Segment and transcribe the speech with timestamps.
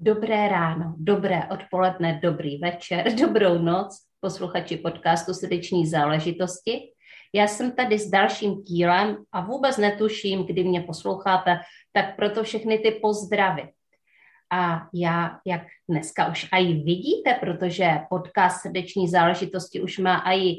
[0.00, 6.80] Dobré ráno, dobré odpoledne, dobrý večer, dobrou noc, posluchači podcastu Srdeční záležitosti.
[7.34, 11.58] Já jsem tady s dalším dílem a vůbec netuším, kdy mě posloucháte,
[11.92, 13.62] tak proto všechny ty pozdravy.
[14.52, 20.54] A já, jak dneska už aj vidíte, protože podcast Srdeční záležitosti už má i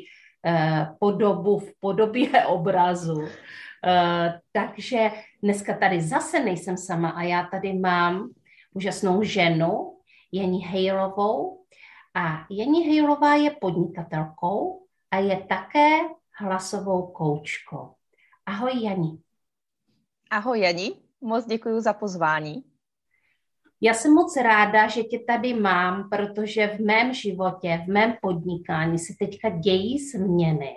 [0.46, 3.24] eh, podobu v podobě obrazu,
[3.88, 5.12] eh, takže
[5.44, 8.30] dneska tady zase nejsem sama a já tady mám
[8.74, 9.98] úžasnou ženu,
[10.32, 11.66] Jení Hejlovou.
[12.16, 16.00] A Jení Hejlová je podnikatelkou a je také
[16.40, 17.94] hlasovou koučkou.
[18.46, 19.18] Ahoj Jani.
[20.32, 22.64] Ahoj Jani, moc děkuji za pozvání.
[23.82, 29.00] Já jsem moc ráda, že tě tady mám, protože v mém životě, v mém podnikání
[29.00, 30.76] se teďka dějí změny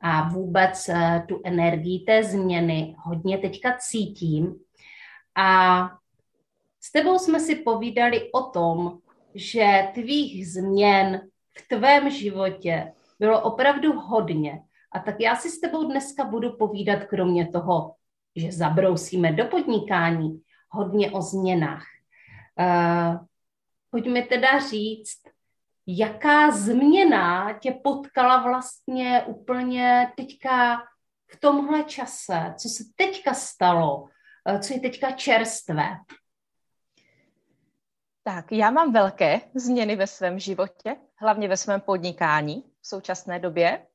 [0.00, 4.54] a vůbec eh, tu energii té změny hodně teďka cítím.
[5.36, 5.88] A
[6.84, 8.98] s tebou jsme si povídali o tom,
[9.34, 11.20] že tvých změn
[11.58, 14.62] v tvém životě bylo opravdu hodně.
[14.92, 17.94] A tak já si s tebou dneska budu povídat, kromě toho,
[18.36, 21.84] že zabrousíme do podnikání, hodně o změnách.
[22.60, 23.26] Uh,
[23.90, 25.22] pojďme teda říct,
[25.86, 30.82] jaká změna tě potkala vlastně úplně teďka
[31.30, 35.88] v tomhle čase, co se teďka stalo, uh, co je teďka čerstvé.
[38.24, 43.86] Tak, já mám velké změny ve svém životě, hlavně ve svém podnikání v současné době.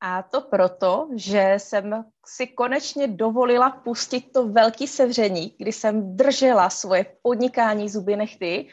[0.00, 6.70] A to proto, že jsem si konečně dovolila pustit to velký sevření, kdy jsem držela
[6.70, 8.68] svoje podnikání zuby nechty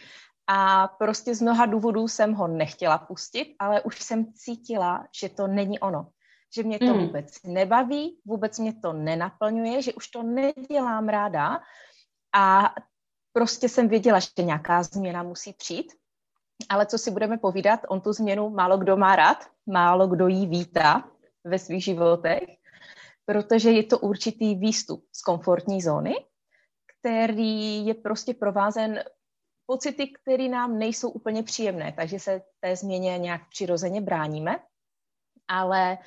[0.48, 5.48] a prostě z mnoha důvodů jsem ho nechtěla pustit, ale už jsem cítila, že to
[5.48, 6.08] není ono.
[6.56, 7.06] Že mě to mm.
[7.06, 11.60] vůbec nebaví, vůbec mě to nenaplňuje, že už to nedělám ráda.
[12.36, 12.74] A
[13.34, 15.94] prostě jsem věděla, že nějaká změna musí přijít.
[16.70, 20.48] Ale co si budeme povídat, on tu změnu málo kdo má rád, málo kdo jí
[20.48, 21.10] vítá
[21.44, 22.44] ve svých životech,
[23.26, 26.16] protože je to určitý výstup z komfortní zóny,
[26.86, 29.04] který je prostě provázen
[29.66, 34.60] pocity, které nám nejsou úplně příjemné, takže se té změně nějak přirozeně bráníme.
[35.48, 35.98] Ale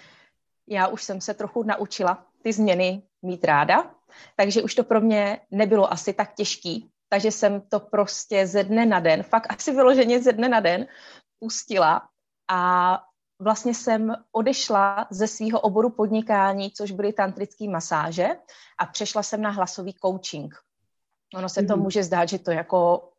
[0.66, 3.94] já už jsem se trochu naučila ty změny mít ráda,
[4.36, 8.86] takže už to pro mě nebylo asi tak těžký takže jsem to prostě ze dne
[8.86, 10.86] na den, fakt asi vyloženě ze dne na den
[11.38, 12.08] pustila
[12.48, 13.02] a
[13.38, 18.28] vlastně jsem odešla ze svého oboru podnikání, což byly tantrické masáže
[18.78, 20.54] a přešla jsem na hlasový coaching.
[21.34, 21.68] Ono se mm-hmm.
[21.68, 21.82] to mhm.
[21.82, 23.12] může zdát, že to je jako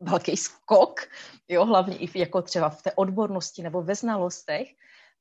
[0.00, 1.00] velký skok,
[1.48, 4.68] jo, hlavně i jako třeba v té odbornosti nebo ve znalostech,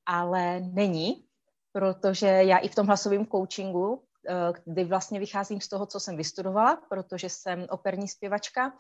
[0.06, 1.26] ale není,
[1.72, 4.04] protože já i v tom hlasovém coachingu
[4.66, 8.74] kdy vlastně vycházím z toho, co jsem vystudovala, protože jsem operní zpěvačka,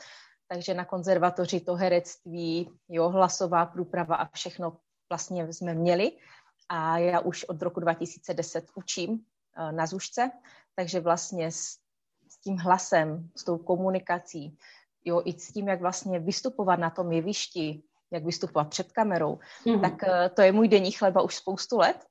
[0.47, 4.77] takže na konzervatoři to herectví, jo, hlasová průprava a všechno
[5.09, 6.11] vlastně jsme měli.
[6.69, 9.19] A já už od roku 2010 učím
[9.57, 10.31] eh, na zušce,
[10.75, 11.77] takže vlastně s,
[12.27, 14.57] s tím hlasem, s tou komunikací,
[15.05, 19.81] jo, i s tím, jak vlastně vystupovat na tom jevišti, jak vystupovat před kamerou, mm.
[19.81, 22.05] tak eh, to je můj denní chleba už spoustu let.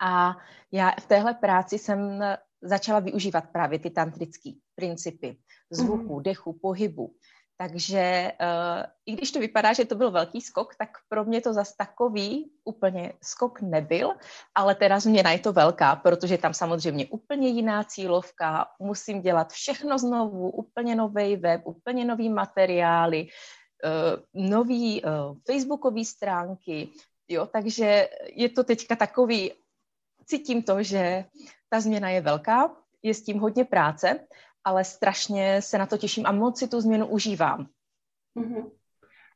[0.00, 0.36] A
[0.72, 2.24] já v téhle práci jsem
[2.62, 5.36] začala využívat právě ty tantrické principy
[5.70, 6.22] zvuku, mm-hmm.
[6.22, 7.14] dechu, pohybu.
[7.58, 11.52] Takže uh, i když to vypadá, že to byl velký skok, tak pro mě to
[11.52, 14.12] zas takový úplně skok nebyl,
[14.54, 19.98] ale teda změna je to velká, protože tam samozřejmě úplně jiná cílovka, musím dělat všechno
[19.98, 23.26] znovu, úplně nový web, úplně nový materiály,
[23.84, 25.10] uh, nový uh,
[25.46, 26.88] facebookové stránky,
[27.28, 29.52] jo, takže je to teďka takový
[30.26, 31.24] cítím to, že
[31.68, 34.26] ta změna je velká, je s tím hodně práce,
[34.64, 37.66] ale strašně se na to těším a moc si tu změnu užívám.
[38.36, 38.70] Mm-hmm.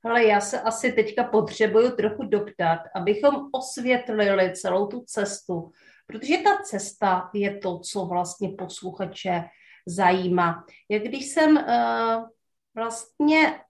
[0.05, 5.71] Ale já se asi teďka potřebuju trochu doptat, abychom osvětlili celou tu cestu,
[6.07, 9.45] protože ta cesta je to, co vlastně posluchače
[9.87, 10.65] zajímá.
[10.89, 12.29] Jak když jsem uh,
[12.75, 13.61] vlastně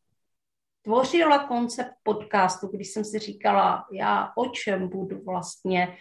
[0.83, 5.97] tvořila koncept podcastu, když jsem si říkala, já o čem budu vlastně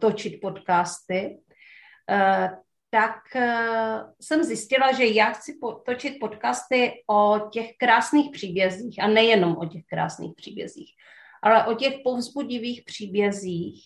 [0.00, 1.38] točit podcasty,
[2.10, 2.48] uh,
[2.90, 9.56] tak uh, jsem zjistila, že já chci točit podcasty o těch krásných příbězích a nejenom
[9.56, 10.94] o těch krásných příbězích,
[11.42, 13.84] ale o těch povzbudivých příbězích.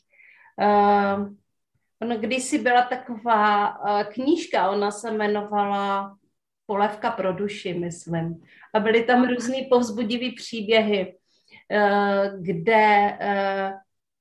[2.02, 6.16] Ono kdysi byla taková knížka, ona se jmenovala
[6.66, 8.42] Polevka pro duši, myslím.
[8.74, 11.16] A byly tam různé povzbudivé příběhy,
[12.40, 13.18] kde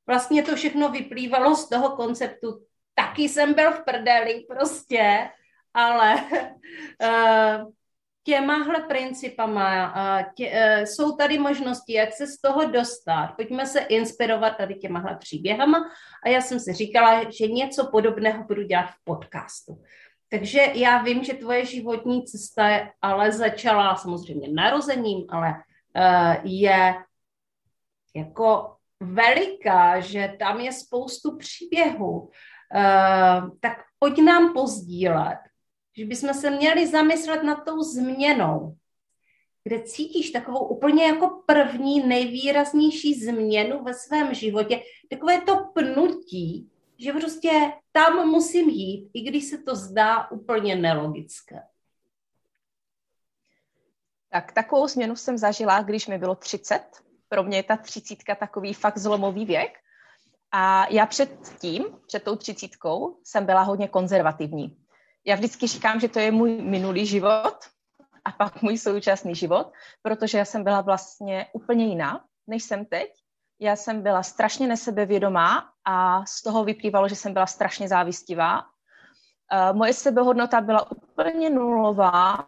[0.08, 2.64] vlastně to všechno vyplývalo z toho konceptu
[2.96, 5.30] taky jsem byl v prdeli prostě,
[5.74, 7.72] ale uh,
[8.24, 13.34] těmahle principama uh, tě, uh, jsou tady možnosti, jak se z toho dostat.
[13.36, 15.90] Pojďme se inspirovat tady těmahle příběhama
[16.26, 19.82] a já jsem si říkala, že něco podobného budu dělat v podcastu.
[20.30, 25.54] Takže já vím, že tvoje životní cesta je, ale začala samozřejmě narozením, ale
[26.44, 26.96] je
[28.16, 32.20] jako veliká, že tam je spoustu příběhů.
[32.20, 35.40] Uh, tak pojď nám pozdílet,
[35.98, 38.76] že bychom se měli zamyslet nad tou změnou,
[39.64, 47.14] kde cítíš takovou úplně jako první nejvýraznější změnu ve svém životě, takové to pnutí, že
[47.14, 47.52] prostě
[47.92, 51.60] tam musím jít, i když se to zdá úplně nelogické.
[54.30, 56.82] Tak takovou změnu jsem zažila, když mi bylo 30.
[57.30, 59.84] Pro mě je ta třicítka takový fakt zlomový věk,
[60.56, 64.78] a já před tím, před tou třicítkou, jsem byla hodně konzervativní.
[65.26, 67.58] Já vždycky říkám, že to je můj minulý život
[68.26, 69.72] a pak můj současný život,
[70.02, 73.10] protože já jsem byla vlastně úplně jiná, než jsem teď.
[73.60, 78.62] Já jsem byla strašně nesebevědomá a z toho vyplývalo, že jsem byla strašně závistivá.
[79.52, 82.46] Eh, moje sebehodnota byla úplně nulová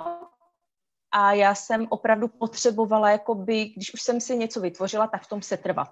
[1.16, 5.42] a já jsem opravdu potřebovala, jakoby, když už jsem si něco vytvořila, tak v tom
[5.42, 5.90] se trvat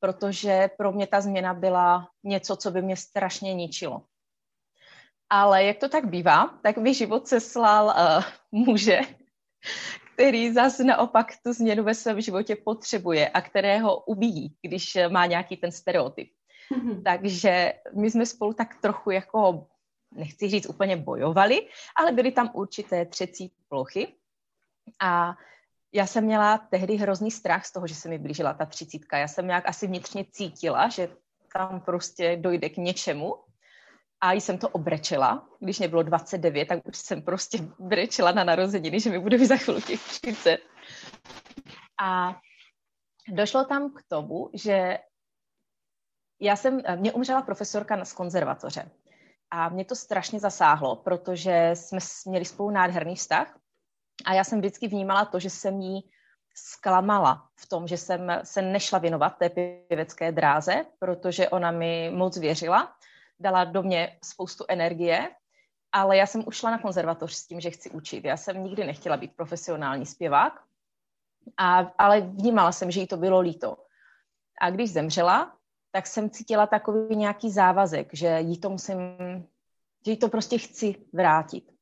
[0.00, 4.02] protože pro mě ta změna byla něco, co by mě strašně ničilo.
[5.30, 9.00] Ale jak to tak bývá, tak mi život seslal uh, muže,
[10.14, 15.56] který zase naopak tu změnu ve svém životě potřebuje a kterého ubíjí, když má nějaký
[15.56, 16.30] ten stereotyp.
[16.72, 17.02] Mm-hmm.
[17.02, 19.66] Takže my jsme spolu tak trochu jako,
[20.14, 24.14] nechci říct úplně bojovali, ale byly tam určité třecí plochy.
[25.00, 25.34] A
[25.92, 29.18] já jsem měla tehdy hrozný strach z toho, že se mi blížila ta třicítka.
[29.18, 31.08] Já jsem nějak asi vnitřně cítila, že
[31.52, 33.34] tam prostě dojde k něčemu.
[34.20, 35.48] A jsem to obrečela.
[35.60, 39.56] Když mě bylo 29, tak už jsem prostě brečela na narozeniny, že mi bude za
[39.56, 40.58] chvíli těch 30.
[42.00, 42.40] A
[43.28, 44.98] došlo tam k tomu, že
[46.40, 48.90] já jsem, mě umřela profesorka z konzervatoře.
[49.50, 53.58] A mě to strašně zasáhlo, protože jsme měli spolu nádherný vztah
[54.24, 56.10] a já jsem vždycky vnímala to, že jsem jí
[56.54, 59.50] zklamala v tom, že jsem se nešla věnovat té
[59.88, 62.96] pěvecké dráze, protože ona mi moc věřila,
[63.40, 65.30] dala do mě spoustu energie,
[65.92, 68.24] ale já jsem ušla na konzervatoř s tím, že chci učit.
[68.24, 70.62] Já jsem nikdy nechtěla být profesionální zpěvák,
[71.56, 73.76] a, ale vnímala jsem, že jí to bylo líto.
[74.60, 75.56] A když zemřela,
[75.92, 78.98] tak jsem cítila takový nějaký závazek, že jí to musím,
[80.04, 81.75] že jí to prostě chci vrátit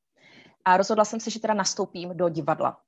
[0.64, 2.80] a rozhodla jsem se, že teda nastoupím do divadla.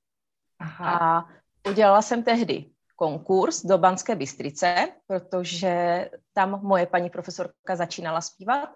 [0.58, 0.90] Aha.
[0.90, 1.28] A
[1.70, 8.68] udělala jsem tehdy konkurs do Banské Bystrice, protože tam moje paní profesorka začínala zpívat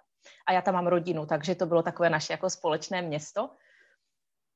[0.46, 3.50] a já tam mám rodinu, takže to bylo takové naše jako společné město.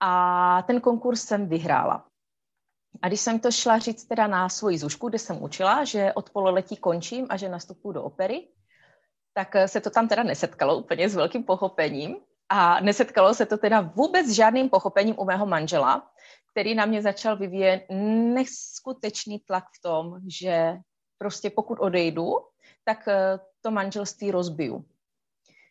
[0.01, 2.07] A ten konkurs jsem vyhrála.
[3.03, 6.31] A když jsem to šla říct teda na svoji zušku, kde jsem učila, že od
[6.31, 8.49] pololetí končím a že nastupuji do opery,
[9.35, 12.17] tak se to tam teda nesetkalo úplně s velkým pochopením.
[12.49, 16.11] A nesetkalo se to teda vůbec s žádným pochopením u mého manžela,
[16.51, 17.87] který na mě začal vyvíjet
[18.35, 20.77] neskutečný tlak v tom, že
[21.19, 22.35] prostě pokud odejdu,
[22.85, 24.85] tak eh, to manželství rozbiju.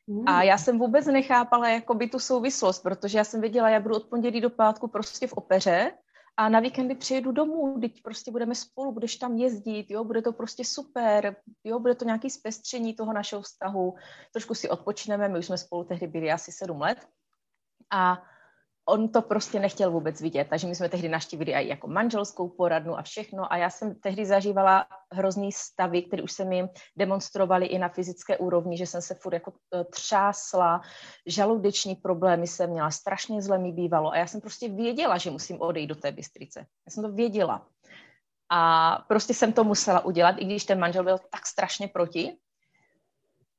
[0.07, 0.27] Mm.
[0.27, 4.03] A já jsem vůbec nechápala jakoby tu souvislost, protože já jsem věděla, já budu od
[4.03, 5.91] pondělí do pátku prostě v opeře
[6.37, 10.33] a na víkendy přijedu domů, teď prostě budeme spolu, budeš tam jezdit, jo, bude to
[10.33, 13.95] prostě super, jo, bude to nějaký zpestření toho našeho vztahu,
[14.31, 17.07] trošku si odpočineme, my už jsme spolu tehdy byli asi sedm let.
[17.91, 18.23] A
[18.85, 22.97] on to prostě nechtěl vůbec vidět, takže my jsme tehdy naštívili i jako manželskou poradnu
[22.97, 27.79] a všechno a já jsem tehdy zažívala hrozný stavy, které už se mi demonstrovaly i
[27.79, 30.81] na fyzické úrovni, že jsem se furt jako e, třásla,
[31.25, 35.61] žaludeční problémy jsem měla, strašně zle mi bývalo a já jsem prostě věděla, že musím
[35.61, 36.59] odejít do té Bystrice.
[36.59, 37.67] Já jsem to věděla.
[38.49, 42.37] A prostě jsem to musela udělat, i když ten manžel byl tak strašně proti,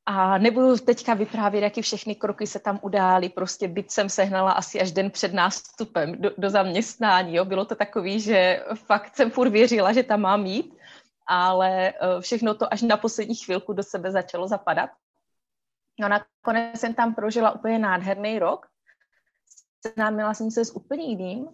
[0.07, 4.81] a nebudu teďka vyprávět, jaký všechny kroky se tam udály, prostě byt jsem sehnala asi
[4.81, 7.45] až den před nástupem do, do zaměstnání, jo.
[7.45, 10.77] Bylo to takový, že fakt jsem furt věřila, že tam mám jít,
[11.27, 14.91] ale eh, všechno to až na poslední chvilku do sebe začalo zapadat.
[16.01, 18.67] No nakonec jsem tam prožila úplně nádherný rok.
[19.87, 21.53] Seznámila jsem se s úplně jiným uh,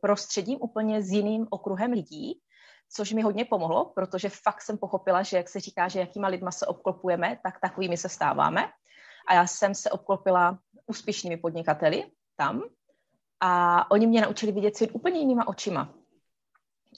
[0.00, 2.40] prostředím, úplně s jiným okruhem lidí,
[2.92, 6.50] což mi hodně pomohlo, protože fakt jsem pochopila, že jak se říká, že jakýma lidma
[6.50, 8.68] se obklopujeme, tak takovými se stáváme.
[9.28, 12.04] A já jsem se obklopila úspěšnými podnikateli
[12.36, 12.62] tam
[13.40, 15.94] a oni mě naučili vidět svět úplně jinýma očima.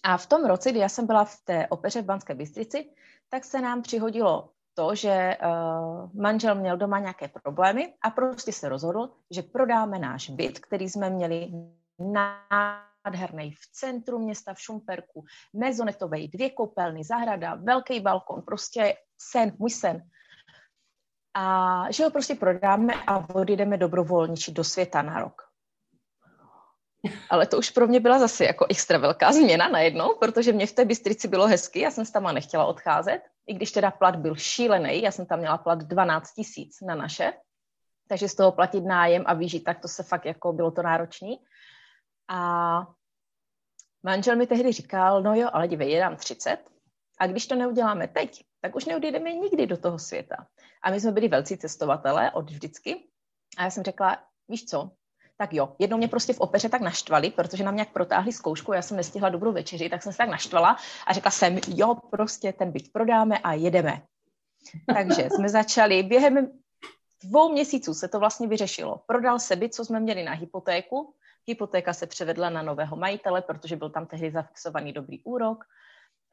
[0.03, 2.91] A v tom roce, kdy já jsem byla v té opeře v Banské Bystrici,
[3.29, 8.69] tak se nám přihodilo to, že uh, manžel měl doma nějaké problémy a prostě se
[8.69, 11.53] rozhodl, že prodáme náš byt, který jsme měli
[13.05, 19.71] nádherný v centru města v Šumperku, mezonetový, dvě koupelny, zahrada, velký balkon, prostě sen, můj
[19.71, 20.03] sen.
[21.35, 25.43] A že ho prostě prodáme a odjedeme dobrovolničit do světa na rok.
[27.31, 30.73] Ale to už pro mě byla zase jako extra velká změna najednou, protože mě v
[30.73, 35.03] té Bystrici bylo hezky, já jsem tam nechtěla odcházet, i když teda plat byl šílený,
[35.03, 37.33] já jsem tam měla plat 12 tisíc na naše,
[38.09, 41.39] takže z toho platit nájem a výžit, tak to se fakt jako bylo to náročný.
[42.29, 42.87] A
[44.03, 46.59] manžel mi tehdy říkal, no jo, ale dívej, je nám 30
[47.19, 50.47] a když to neuděláme teď, tak už neodjedeme nikdy do toho světa.
[50.83, 53.05] A my jsme byli velcí cestovatelé od vždycky
[53.59, 54.91] a já jsem řekla, víš co,
[55.37, 58.83] tak jo, jednou mě prostě v opeře tak naštvali, protože nám nějak protáhli zkoušku, já
[58.83, 60.77] jsem nestihla dobrou večeři, tak jsem se tak naštvala
[61.07, 64.03] a řekla jsem, jo, prostě ten byt prodáme a jedeme.
[64.95, 66.49] Takže jsme začali, během
[67.25, 69.01] dvou měsíců se to vlastně vyřešilo.
[69.07, 71.15] Prodal se byt, co jsme měli na hypotéku,
[71.47, 75.65] hypotéka se převedla na nového majitele, protože byl tam tehdy zafixovaný dobrý úrok.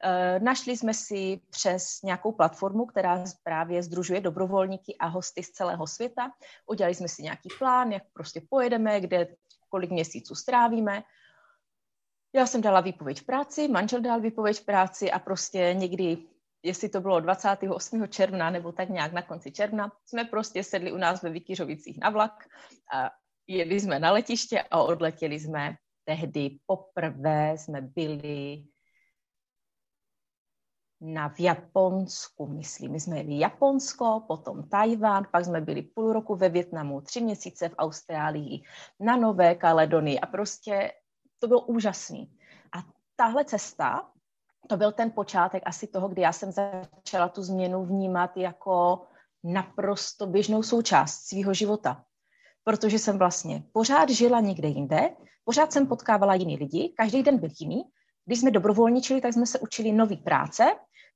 [0.04, 5.86] Eh, našli jsme si přes nějakou platformu, která právě združuje dobrovolníky a hosty z celého
[5.86, 6.32] světa.
[6.66, 9.36] Udělali jsme si nějaký plán, jak prostě pojedeme, kde
[9.68, 11.02] kolik měsíců strávíme.
[12.34, 16.18] Já jsem dala výpověď v práci, manžel dal výpověď v práci a prostě někdy,
[16.62, 18.08] jestli to bylo 28.
[18.08, 22.10] června nebo tak nějak na konci června, jsme prostě sedli u nás ve Vykyřovicích na
[22.10, 22.44] vlak
[22.94, 23.10] a
[23.46, 28.64] jeli jsme na letiště a odletěli jsme tehdy poprvé jsme byli
[31.00, 32.92] na v Japonsku, myslím.
[32.92, 37.68] My jsme jeli Japonsko, potom Tajván, pak jsme byli půl roku ve Větnamu, tři měsíce
[37.68, 38.62] v Austrálii,
[39.00, 40.92] na Nové Kaledonii a prostě
[41.38, 42.38] to bylo úžasný.
[42.72, 42.78] A
[43.16, 44.10] tahle cesta,
[44.68, 49.06] to byl ten počátek asi toho, kdy já jsem začala tu změnu vnímat jako
[49.44, 52.04] naprosto běžnou součást svého života.
[52.64, 55.10] Protože jsem vlastně pořád žila někde jinde,
[55.44, 57.82] pořád jsem potkávala jiný lidi, každý den byl jiný.
[58.24, 60.64] Když jsme dobrovolničili, tak jsme se učili nový práce,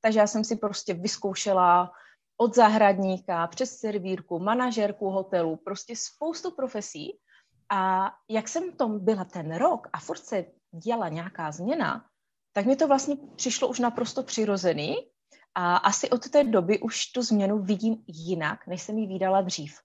[0.00, 1.92] takže já jsem si prostě vyzkoušela
[2.36, 7.18] od zahradníka přes servírku, manažerku hotelu, prostě spoustu profesí.
[7.70, 10.44] A jak jsem tom byla ten rok a furt se
[10.84, 12.04] děla nějaká změna,
[12.52, 14.96] tak mi to vlastně přišlo už naprosto přirozený
[15.54, 19.80] a asi od té doby už tu změnu vidím jinak, než jsem ji vydala dřív.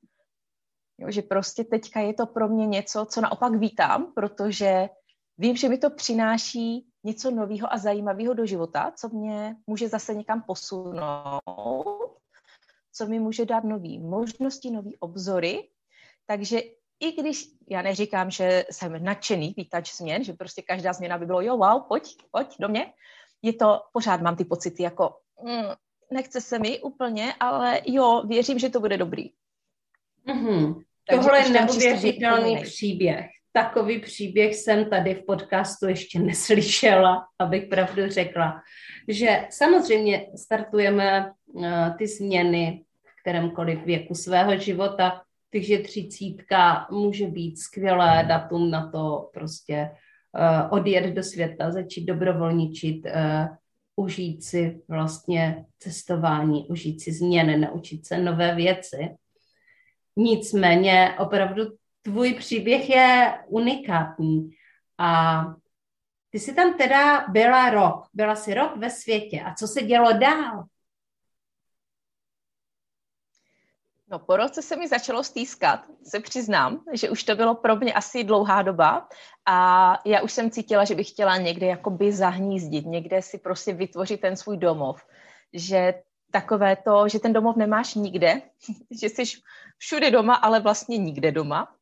[1.02, 4.90] Jo, že prostě teďka je to pro mě něco, co naopak vítám, protože
[5.38, 10.14] vím, že mi to přináší něco nového a zajímavého do života, co mě může zase
[10.14, 12.18] někam posunout,
[12.94, 15.70] co mi může dát nové možnosti, nové obzory.
[16.26, 16.62] Takže
[17.00, 21.42] i když já neříkám, že jsem nadšený vítač změn, že prostě každá změna by bylo,
[21.42, 22.94] jo, wow, pojď, pojď do mě,
[23.42, 25.74] je to, pořád mám ty pocity jako, mm,
[26.12, 29.32] nechce se mi úplně, ale jo, věřím, že to bude dobrý.
[30.28, 30.84] Mm-hmm.
[31.10, 38.62] Tohle je neuvěřitelný příběh takový příběh jsem tady v podcastu ještě neslyšela, abych pravdu řekla.
[39.08, 41.66] Že samozřejmě startujeme uh,
[41.98, 49.30] ty změny v kterémkoliv věku svého života, takže třicítka může být skvělé datum na to
[49.34, 53.56] prostě uh, odjet do světa, začít dobrovolničit, uh,
[53.96, 59.10] užít si vlastně cestování, užít si změny, naučit se nové věci.
[60.16, 61.64] Nicméně opravdu
[62.02, 64.50] tvůj příběh je unikátní.
[64.98, 65.42] A
[66.30, 69.42] ty jsi tam teda byla rok, byla jsi rok ve světě.
[69.42, 70.64] A co se dělo dál?
[74.12, 77.94] No, po roce se mi začalo stýskat, se přiznám, že už to bylo pro mě
[77.94, 79.08] asi dlouhá doba
[79.46, 84.22] a já už jsem cítila, že bych chtěla někde jakoby zahnízdit, někde si prostě vytvořit
[84.22, 85.06] ten svůj domov,
[85.54, 85.94] že
[86.32, 88.42] takové to, že ten domov nemáš nikde,
[89.02, 89.24] že jsi
[89.78, 91.76] všude doma, ale vlastně nikde doma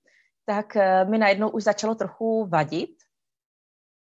[0.50, 2.98] tak eh, mi najednou už začalo trochu vadit.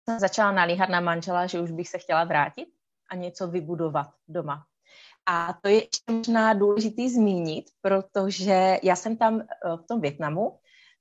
[0.05, 2.69] Jsem začala nalíhat na manžela, že už bych se chtěla vrátit
[3.11, 4.65] a něco vybudovat doma.
[5.27, 9.47] A to je ještě možná důležitý zmínit, protože já jsem tam eh,
[9.77, 10.59] v tom Větnamu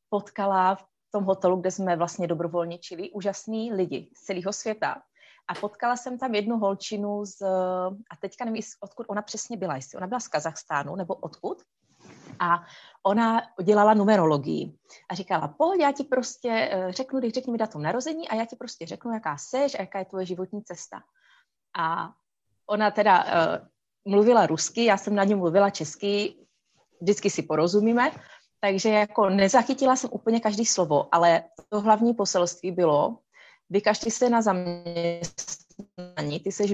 [0.10, 5.04] potkala v tom hotelu, kde jsme vlastně dobrovolničili, úžasný lidi z celého světa.
[5.48, 7.42] A potkala jsem tam jednu holčinu z,
[8.10, 11.64] a teďka nevím, odkud ona přesně byla, jestli ona byla z Kazachstánu nebo odkud,
[12.40, 12.64] A
[13.04, 14.74] ona dělala numerologii
[15.10, 18.46] a říkala, pojď, já ti prostě eh, řeknu, když řekni mi datum narození a já
[18.46, 21.04] ti prostě řeknu, jaká seš a jaká je tvoje životní cesta.
[21.78, 22.12] A
[22.66, 23.68] ona teda uh,
[24.14, 26.36] mluvila rusky, já jsem na ní mluvila česky,
[27.02, 28.12] vždycky si porozumíme,
[28.60, 33.18] takže jako nezachytila jsem úplně každý slovo, ale to hlavní poselství bylo,
[33.74, 36.74] vykažte se na zaměstnání, ty seš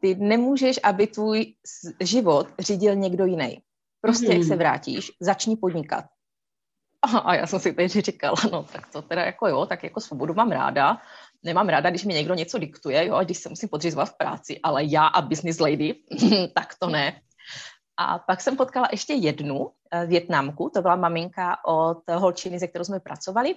[0.00, 1.54] ty nemůžeš, aby tvůj
[2.00, 3.62] život řídil někdo jiný.
[4.00, 4.32] Prostě, mm.
[4.32, 4.58] jak se hmm.
[4.58, 6.04] vrátíš, začni podnikat.
[7.24, 10.34] A já jsem si teď říkala, no tak to teda jako jo, tak jako svobodu
[10.34, 11.00] mám ráda.
[11.42, 14.60] Nemám ráda, když mi někdo něco diktuje, jo, a když se musím podřizovat v práci,
[14.62, 15.94] ale já a business lady,
[16.54, 17.20] tak to ne.
[17.96, 22.84] A pak jsem potkala ještě jednu eh, větnamku, to byla maminka od holčiny, se kterou
[22.84, 23.54] jsme pracovali.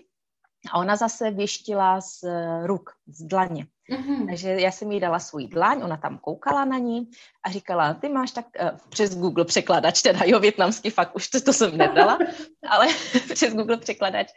[0.72, 3.68] A ona zase věštila z eh, ruk, z dlaně.
[3.92, 4.28] Mm-hmm.
[4.30, 7.10] Takže já jsem jí dala svůj dlaň, ona tam koukala na ní
[7.44, 11.42] a říkala, ty máš tak uh, přes Google překladač, teda jo, větnamský fakt už to,
[11.42, 12.18] to jsem nedala,
[12.70, 12.88] ale
[13.34, 14.28] přes Google překladač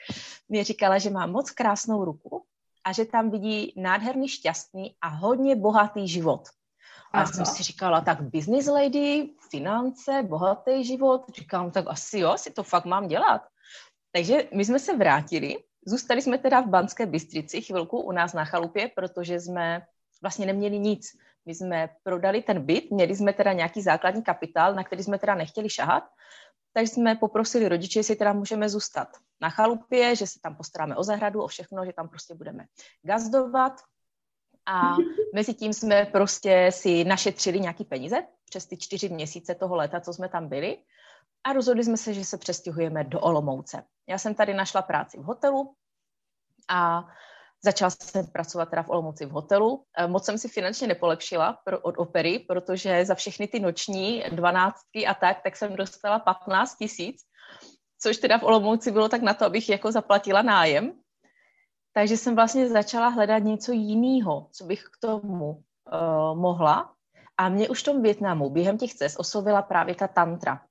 [0.49, 2.45] mi říkala, že má moc krásnou ruku
[2.85, 6.49] a že tam vidí nádherný, šťastný a hodně bohatý život.
[7.12, 11.25] A já jsem si říkala, tak business lady, finance, bohatý život.
[11.35, 13.43] Říkám, tak asi jo, si to fakt mám dělat.
[14.12, 18.45] Takže my jsme se vrátili Zůstali jsme teda v Banské Bystrici chvilku u nás na
[18.45, 19.87] chalupě, protože jsme
[20.23, 21.09] vlastně neměli nic.
[21.47, 25.35] My jsme prodali ten byt, měli jsme teda nějaký základní kapitál, na který jsme teda
[25.35, 26.05] nechtěli šahat,
[26.73, 29.09] takže jsme poprosili rodiče, jestli teda můžeme zůstat
[29.41, 32.65] na chalupě, že se tam postaráme o zahradu, o všechno, že tam prostě budeme
[33.03, 33.73] gazdovat.
[34.67, 34.97] A
[35.35, 40.12] mezi tím jsme prostě si našetřili nějaký peníze přes ty čtyři měsíce toho léta, co
[40.12, 40.79] jsme tam byli
[41.45, 43.85] a rozhodli jsme se, že se přestěhujeme do Olomouce.
[44.09, 45.75] Já jsem tady našla práci v hotelu
[46.71, 47.05] a
[47.65, 49.85] začala jsem pracovat teda v Olomouci v hotelu.
[49.99, 55.07] Eh, moc jsem si finančně nepolepšila pro, od opery, protože za všechny ty noční dvanáctky
[55.07, 57.23] a tak, tak jsem dostala 15 tisíc,
[58.03, 60.93] což teda v Olomouci bylo tak na to, abych jako zaplatila nájem.
[61.95, 66.95] Takže jsem vlastně začala hledat něco jiného, co bych k tomu uh, mohla.
[67.37, 70.63] A mě už v tom Větnamu během těch cest oslovila právě ta tantra.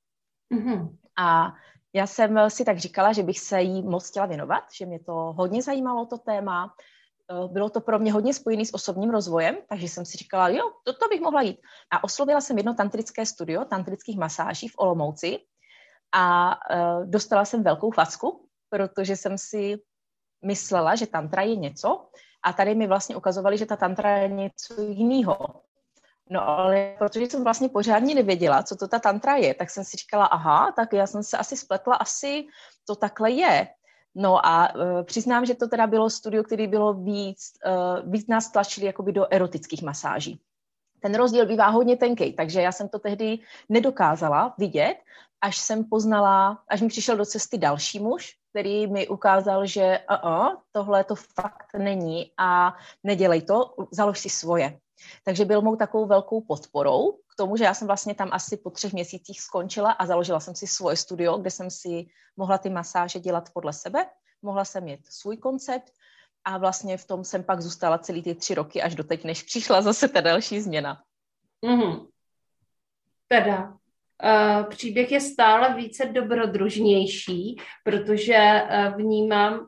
[0.53, 0.97] Mm-hmm.
[1.17, 1.53] A
[1.93, 5.13] já jsem si tak říkala, že bych se jí moc chtěla věnovat, že mě to
[5.13, 6.73] hodně zajímalo, to téma.
[7.31, 10.71] Eh, bylo to pro mě hodně spojené s osobním rozvojem, takže jsem si říkala, jo,
[10.83, 11.59] to, to bych mohla jít.
[11.91, 15.39] A oslovila jsem jedno tantrické studio tantrických masáží v Olomouci
[16.11, 19.77] a uh, dostala jsem velkou facku, protože jsem si
[20.45, 22.09] myslela, že tantra je něco
[22.43, 25.37] a tady mi vlastně ukazovali, že ta tantra je něco jiného.
[26.29, 29.97] No ale protože jsem vlastně pořádně nevěděla, co to ta tantra je, tak jsem si
[29.97, 32.47] říkala, aha, tak já jsem se asi spletla, asi
[32.87, 33.67] to takhle je.
[34.15, 38.51] No a uh, přiznám, že to teda bylo studio, který bylo víc, uh, víc nás
[38.51, 40.41] tlačili jakoby do erotických masáží.
[40.99, 44.97] Ten rozdíl bývá hodně tenký, takže já jsem to tehdy nedokázala vidět,
[45.41, 50.55] až jsem poznala, až mi přišel do cesty další muž, který mi ukázal, že uh-uh,
[50.71, 54.79] tohle to fakt není a nedělej to, založ si svoje.
[55.23, 58.69] Takže byl mou takovou velkou podporou k tomu, že já jsem vlastně tam asi po
[58.69, 62.05] třech měsících skončila a založila jsem si svoje studio, kde jsem si
[62.37, 64.05] mohla ty masáže dělat podle sebe,
[64.41, 65.93] mohla jsem mít svůj koncept
[66.45, 69.43] a vlastně v tom jsem pak zůstala celý ty tři roky až do teď, než
[69.43, 71.03] přišla zase ta další změna.
[71.65, 72.07] Mm-hmm.
[73.27, 79.67] Teda, uh, příběh je stále více dobrodružnější, protože uh, vnímám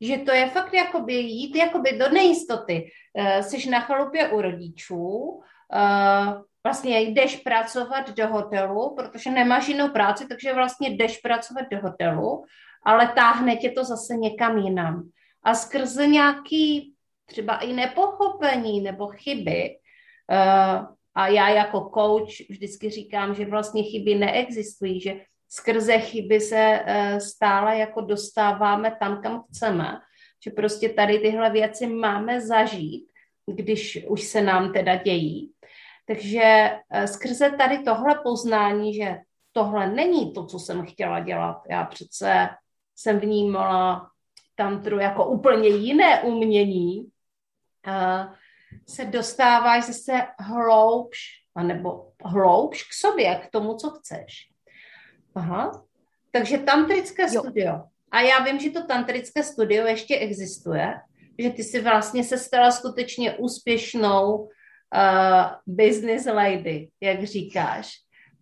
[0.00, 2.90] že to je fakt jakoby jít jakoby do nejistoty.
[3.14, 9.88] Uh, jsi na chalupě u rodičů, uh, vlastně jdeš pracovat do hotelu, protože nemáš jinou
[9.88, 12.44] práci, takže vlastně jdeš pracovat do hotelu,
[12.84, 15.08] ale táhne tě to zase někam jinam.
[15.42, 16.94] A skrze nějaký
[17.26, 19.76] třeba i nepochopení nebo chyby,
[20.30, 26.80] uh, a já jako coach vždycky říkám, že vlastně chyby neexistují, že skrze chyby se
[26.86, 30.00] eh, stále jako dostáváme tam, kam chceme.
[30.44, 33.10] Že prostě tady tyhle věci máme zažít,
[33.46, 35.52] když už se nám teda dějí.
[36.06, 39.18] Takže eh, skrze tady tohle poznání, že
[39.52, 41.62] tohle není to, co jsem chtěla dělat.
[41.70, 42.48] Já přece
[42.96, 44.10] jsem vnímala
[44.54, 47.08] tantru jako úplně jiné umění,
[47.86, 48.28] eh,
[48.88, 51.18] se dostáváš zase hloubš,
[51.54, 54.49] anebo hloubš k sobě, k tomu, co chceš.
[55.34, 55.84] Aha.
[56.30, 57.40] Takže tantrické jo.
[57.40, 57.80] studio.
[58.10, 60.94] A já vím, že to tantrické studio ještě existuje,
[61.38, 64.50] že ty si vlastně se stala skutečně úspěšnou uh,
[65.66, 67.92] business lady, jak říkáš,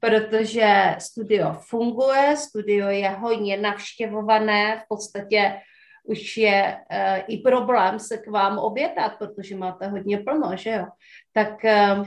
[0.01, 5.61] protože studio funguje, studio je hodně navštěvované, v podstatě
[6.05, 10.87] už je uh, i problém se k vám obětat, protože máte hodně plno, že jo?
[11.33, 12.07] Tak uh,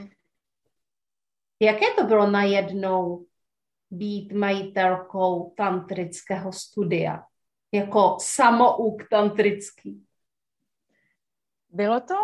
[1.60, 3.24] jaké to bylo najednou
[3.92, 7.22] být majitelkou tantrického studia?
[7.72, 10.04] Jako samouk tantrický.
[11.70, 12.14] Bylo to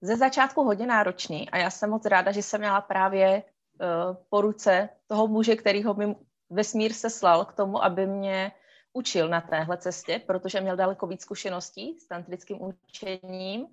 [0.00, 4.40] ze začátku hodně náročný a já jsem moc ráda, že jsem měla právě uh, po
[4.40, 6.16] ruce toho muže, kterýho mi
[6.50, 8.52] vesmír seslal k tomu, aby mě
[8.92, 13.68] učil na téhle cestě, protože měl daleko víc zkušeností s tantrickým učením uh,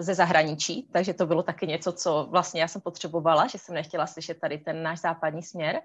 [0.00, 4.06] ze zahraničí, takže to bylo taky něco, co vlastně já jsem potřebovala, že jsem nechtěla
[4.06, 5.82] slyšet tady ten náš západní směr.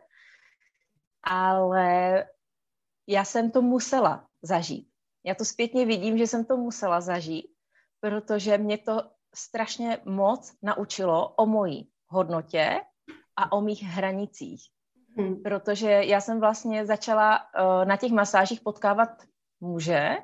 [1.25, 2.25] Ale
[3.07, 4.87] já jsem to musela zažít.
[5.23, 7.47] Já to zpětně vidím, že jsem to musela zažít,
[7.99, 12.81] protože mě to strašně moc naučilo o mojí hodnotě
[13.35, 14.63] a o mých hranicích.
[15.17, 15.41] Hmm.
[15.41, 19.09] Protože já jsem vlastně začala uh, na těch masážích potkávat
[19.59, 20.17] muže,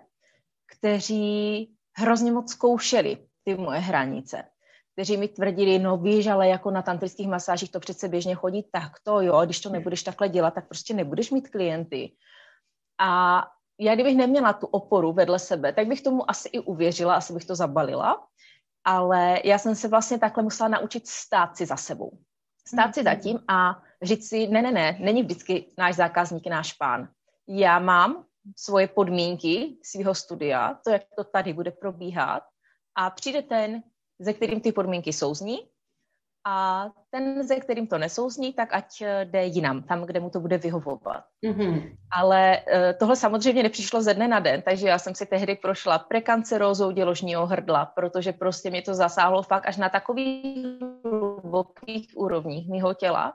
[0.77, 4.50] kteří hrozně moc zkoušeli ty moje hranice.
[5.01, 8.91] Kteří mi tvrdili, no víš, ale jako na tantrických masážích to přece běžně chodí tak
[9.03, 12.11] to jo, když to nebudeš takhle dělat, tak prostě nebudeš mít klienty.
[12.99, 13.41] A
[13.79, 17.45] já kdybych neměla tu oporu vedle sebe, tak bych tomu asi i uvěřila, asi bych
[17.45, 18.27] to zabalila,
[18.83, 22.17] ale já jsem se vlastně takhle musela naučit stát si za sebou.
[22.67, 26.73] Stát si za tím a říct si, ne, ne, ne, není vždycky náš zákazník náš
[26.73, 27.09] pán.
[27.47, 28.25] Já mám
[28.57, 32.43] svoje podmínky svého studia, to, jak to tady bude probíhat
[32.95, 33.83] a přijde ten,
[34.21, 35.59] ze kterým ty podmínky souzní
[36.45, 40.39] a ten, ze kterým to nesouzní, tak ať eh, jde jinam, tam, kde mu to
[40.39, 41.23] bude vyhovovat.
[41.45, 41.97] Mm-hmm.
[42.11, 45.99] Ale uh, tohle samozřejmě nepřišlo ze dne na den, takže já jsem si tehdy prošla
[45.99, 52.93] prekancerózou děložního hrdla, protože prostě mě to zasáhlo fakt až na takových hlubokých úrovních mého
[52.93, 53.33] těla,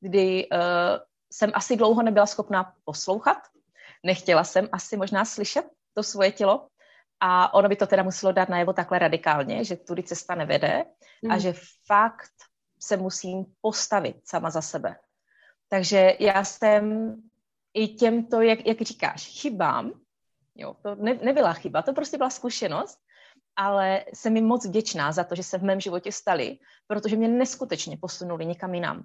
[0.00, 0.58] kdy uh,
[1.32, 3.38] jsem asi dlouho nebyla schopná poslouchat,
[4.06, 6.66] nechtěla jsem asi možná slyšet to svoje tělo,
[7.20, 10.84] a ono by to teda muselo dát najevo takhle radikálně, že tudy cesta nevede
[11.22, 11.30] mm.
[11.30, 11.54] a že
[11.86, 12.32] fakt
[12.80, 14.96] se musím postavit sama za sebe.
[15.68, 17.14] Takže já jsem
[17.74, 19.92] i těmto, jak, jak říkáš, chybám,
[20.54, 22.98] jo, to ne, nebyla chyba, to prostě byla zkušenost,
[23.56, 27.28] ale jsem jim moc vděčná za to, že se v mém životě stali, protože mě
[27.28, 29.04] neskutečně posunuli někam jinam.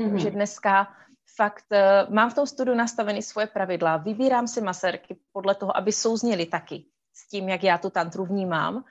[0.00, 0.10] Mm-hmm.
[0.10, 0.94] Takže dneska
[1.36, 5.92] fakt uh, mám v tom studiu nastaveny svoje pravidla, vybírám si masérky podle toho, aby
[5.92, 8.84] souzněly taky s tím, jak já tu tantru vnímám.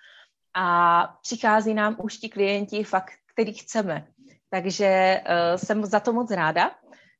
[0.55, 4.07] A přichází nám už ti klienti fakt, který chceme.
[4.49, 6.75] Takže uh, jsem za to moc ráda,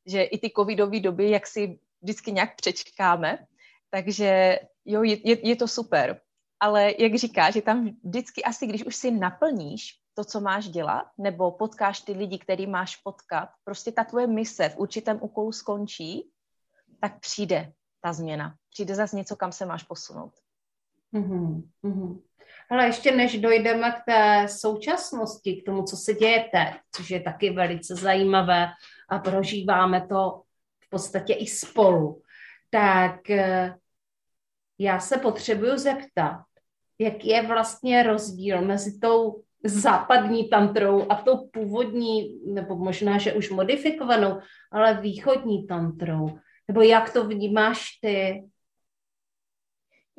[0.05, 3.45] že i ty covidové doby, jak si vždycky nějak přečkáme,
[3.89, 6.21] takže jo, je, je, je to super.
[6.59, 11.05] Ale jak říkáš, že tam vždycky asi, když už si naplníš to, co máš dělat,
[11.17, 16.31] nebo potkáš ty lidi, který máš potkat, prostě ta tvoje mise v určitém úkolu skončí,
[17.01, 18.55] tak přijde ta změna.
[18.69, 20.33] Přijde zase něco, kam se máš posunout.
[21.13, 22.21] Mm-hmm.
[22.71, 27.19] Ale ještě než dojdeme k té současnosti, k tomu, co se děje teď, což je
[27.21, 28.67] taky velice zajímavé
[29.09, 30.41] a prožíváme to
[30.85, 32.21] v podstatě i spolu,
[32.69, 33.75] tak eh,
[34.79, 36.43] já se potřebuju zeptat,
[36.99, 43.49] jaký je vlastně rozdíl mezi tou západní tantrou a tou původní, nebo možná, že už
[43.49, 44.39] modifikovanou,
[44.71, 46.39] ale východní tantrou.
[46.67, 48.43] Nebo jak to vnímáš ty?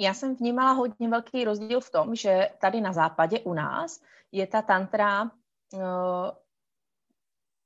[0.01, 4.01] Já jsem vnímala hodně velký rozdíl v tom, že tady na západě u nás
[4.33, 5.31] je ta tantra uh,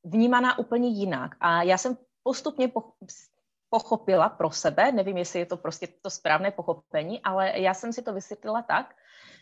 [0.04, 1.36] vnímaná úplně jinak.
[1.40, 2.72] A já jsem postupně
[3.70, 8.02] pochopila pro sebe, nevím, jestli je to prostě to správné pochopení, ale já jsem si
[8.02, 8.94] to vysvětlila tak,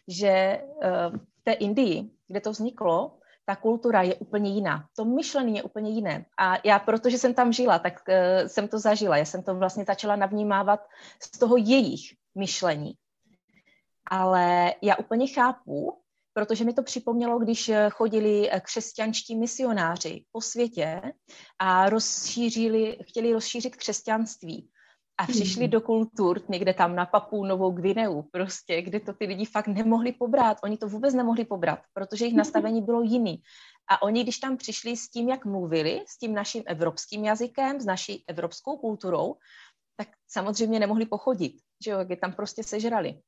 [0.09, 4.87] že uh, v té Indii, kde to vzniklo, ta kultura je úplně jiná.
[4.97, 6.25] To myšlení je úplně jiné.
[6.39, 9.17] A já, protože jsem tam žila, tak uh, jsem to zažila.
[9.17, 10.89] Já jsem to vlastně začala navnímávat
[11.23, 12.93] z toho jejich myšlení.
[14.11, 15.99] Ale já úplně chápu,
[16.33, 21.03] protože mi to připomnělo, když chodili křesťanští misionáři po světě
[21.59, 24.69] a rozšířili, chtěli rozšířit křesťanství.
[25.19, 25.71] A přišli mm.
[25.71, 30.13] do kultur někde tam na Papu Novou Gvineu, prostě, kde to ty lidi fakt nemohli
[30.13, 30.59] pobrat.
[30.65, 33.43] Oni to vůbec nemohli pobrat, protože jejich nastavení bylo jiný.
[33.91, 37.87] A oni, když tam přišli s tím, jak mluvili, s tím naším evropským jazykem, s
[37.87, 39.35] naší evropskou kulturou,
[39.97, 41.53] tak samozřejmě nemohli pochodit,
[41.85, 43.21] že jo, jak je tam prostě sežrali.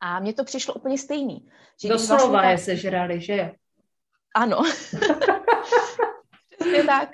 [0.00, 1.48] A mně to přišlo úplně stejný.
[1.82, 3.52] Že Doslova vlastně je sežrali, že?
[4.36, 4.62] Ano.
[6.58, 7.10] Přesně tak.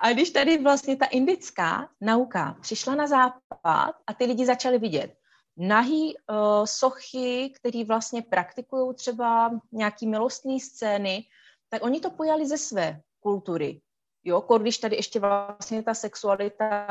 [0.00, 5.14] A když tady vlastně ta indická nauka přišla na západ a ty lidi začali vidět
[5.56, 11.24] nahý uh, sochy, který vlastně praktikují třeba nějaký milostní scény,
[11.68, 13.80] tak oni to pojali ze své kultury.
[14.24, 16.86] Jo, když tady ještě vlastně ta sexualita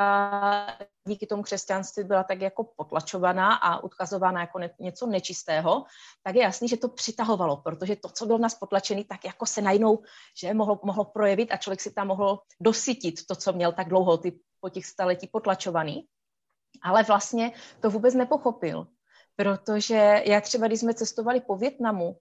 [1.07, 5.85] díky tomu křesťanství byla tak jako potlačovaná a odkazována jako ne, něco nečistého,
[6.23, 9.61] tak je jasný, že to přitahovalo, protože to, co bylo nás potlačený, tak jako se
[9.61, 10.03] najednou,
[10.41, 14.17] že mohlo, mohlo projevit a člověk si tam mohl dosytit to, co měl tak dlouho
[14.17, 16.05] ty, po těch staletí potlačovaný.
[16.83, 18.87] Ale vlastně to vůbec nepochopil,
[19.35, 22.17] protože já třeba, když jsme cestovali po Větnamu,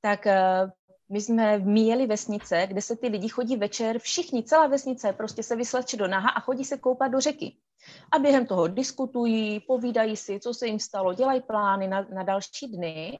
[0.00, 0.70] tak eh,
[1.12, 5.56] my jsme měli vesnice, kde se ty lidi chodí večer, všichni, celá vesnice, prostě se
[5.56, 7.56] vysleče do naha a chodí se koupat do řeky.
[8.12, 12.66] A během toho diskutují, povídají si, co se jim stalo, dělají plány na, na další
[12.66, 13.18] dny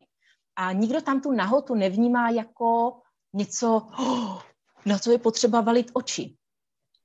[0.57, 3.01] a nikdo tam tu nahotu nevnímá jako
[3.33, 4.43] něco, oh,
[4.87, 6.37] na co je potřeba valit oči.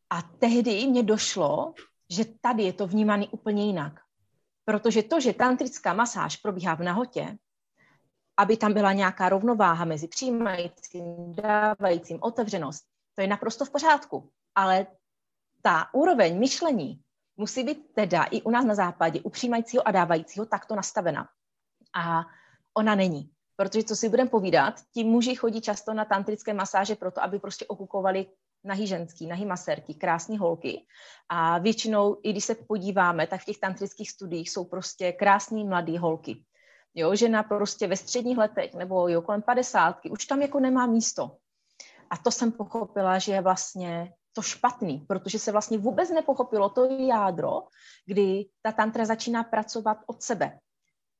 [0.10, 1.74] A tehdy mě došlo,
[2.10, 3.94] že tady je to vnímané úplně jinak.
[4.66, 7.38] Protože to, že tantrická masáž probíhá v nahotě,
[8.38, 12.84] aby tam byla nějaká rovnováha mezi přijímajícím, dávajícím, otevřenost,
[13.16, 14.30] to je naprosto v pořádku.
[14.56, 14.88] Ale
[15.62, 17.02] ta úroveň myšlení
[17.38, 21.30] musí být teda i u nás na západě, u přijímajícího a dávajícího, takto nastavena.
[21.96, 22.22] A
[22.74, 23.30] ona není.
[23.56, 27.66] Protože co si budeme povídat, ti muži chodí často na tantrické masáže proto, aby prostě
[27.66, 28.26] okukovali
[28.64, 30.86] nahý ženský, nahý masérky, krásné holky.
[31.30, 36.00] A většinou, i když se podíváme, tak v těch tantrických studiích jsou prostě krásné mladé
[36.00, 36.44] holky.
[36.98, 41.38] Jo, žena prostě ve středních letech nebo jo, kolem padesátky, už tam jako nemá místo.
[42.10, 46.86] A to jsem pochopila, že je vlastně to špatný, protože se vlastně vůbec nepochopilo to
[46.86, 47.64] jádro,
[48.06, 50.60] kdy ta tantra začíná pracovat od sebe.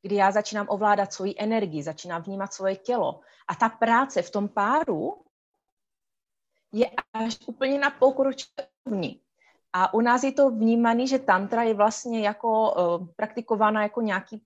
[0.02, 3.20] Kdy já začínám ovládat svoji energii, začínám vnímat svoje tělo.
[3.48, 5.26] A ta práce v tom páru
[6.72, 9.22] je až úplně na pokročovní.
[9.74, 14.44] A u nás je to vnímané, že tantra je vlastně jako uh, praktikována jako nějaký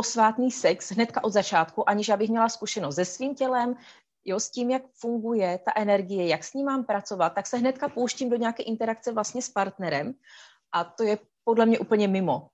[0.00, 3.76] posvátný sex hnedka od začátku, aniž abych měla zkušenost se svým tělem,
[4.24, 7.88] jo, s tím, jak funguje ta energie, jak s ním mám pracovat, tak se hnedka
[7.88, 10.14] pouštím do nějaké interakce vlastně s partnerem
[10.72, 12.48] a to je podle mě úplně mimo.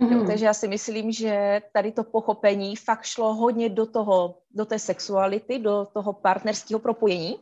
[0.00, 0.12] Mm-hmm.
[0.12, 0.26] Jo, mhm.
[0.26, 4.78] takže já si myslím, že tady to pochopení fakt šlo hodně do toho, do té
[4.78, 7.38] sexuality, do toho partnerského propojení,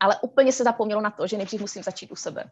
[0.00, 2.44] ale úplně se zapomnělo na to, že nejdřív musím začít u sebe.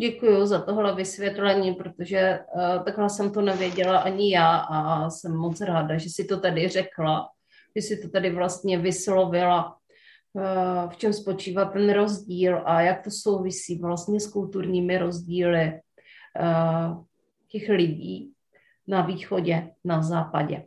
[0.00, 5.60] Děkuji za tohle vysvětlení, protože uh, takhle jsem to nevěděla ani já a jsem moc
[5.60, 7.28] ráda, že si to tady řekla,
[7.76, 9.76] že si to tady vlastně vyslovila,
[10.32, 15.72] uh, v čem spočívá ten rozdíl a jak to souvisí vlastně s kulturními rozdíly
[16.40, 17.04] uh,
[17.48, 18.32] těch lidí
[18.88, 20.66] na východě, na západě.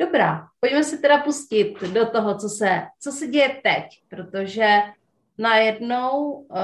[0.00, 4.80] Dobrá, pojďme se teda pustit do toho, co se, co se děje teď, protože
[5.42, 6.58] najednou uh,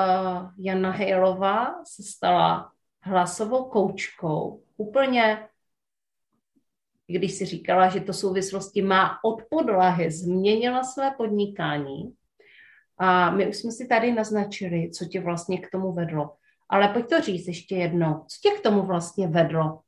[0.59, 4.63] Jana Hejlová se stala hlasovou koučkou.
[4.77, 5.49] Úplně,
[7.07, 12.15] když si říkala, že to souvislosti má od podlahy, změnila své podnikání.
[12.99, 16.37] A my už jsme si tady naznačili, co tě vlastně k tomu vedlo.
[16.69, 18.15] Ale pojď to říct ještě jednou.
[18.15, 19.81] Co tě k tomu vlastně vedlo?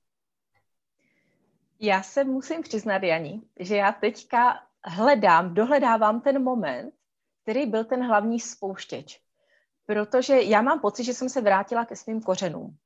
[1.80, 6.94] Já se musím přiznat, Jani, že já teďka hledám, dohledávám ten moment,
[7.42, 9.20] který byl ten hlavní spouštěč.
[9.86, 12.76] Protože já mám pocit, že jsem se vrátila ke svým kořenům.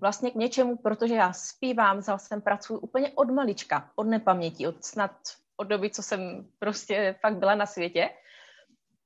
[0.00, 4.84] Vlastně k něčemu, protože já zpívám, vzal jsem pracuji úplně od malička, od nepaměti, od
[4.84, 5.10] snad
[5.56, 8.10] od doby, co jsem prostě fakt byla na světě.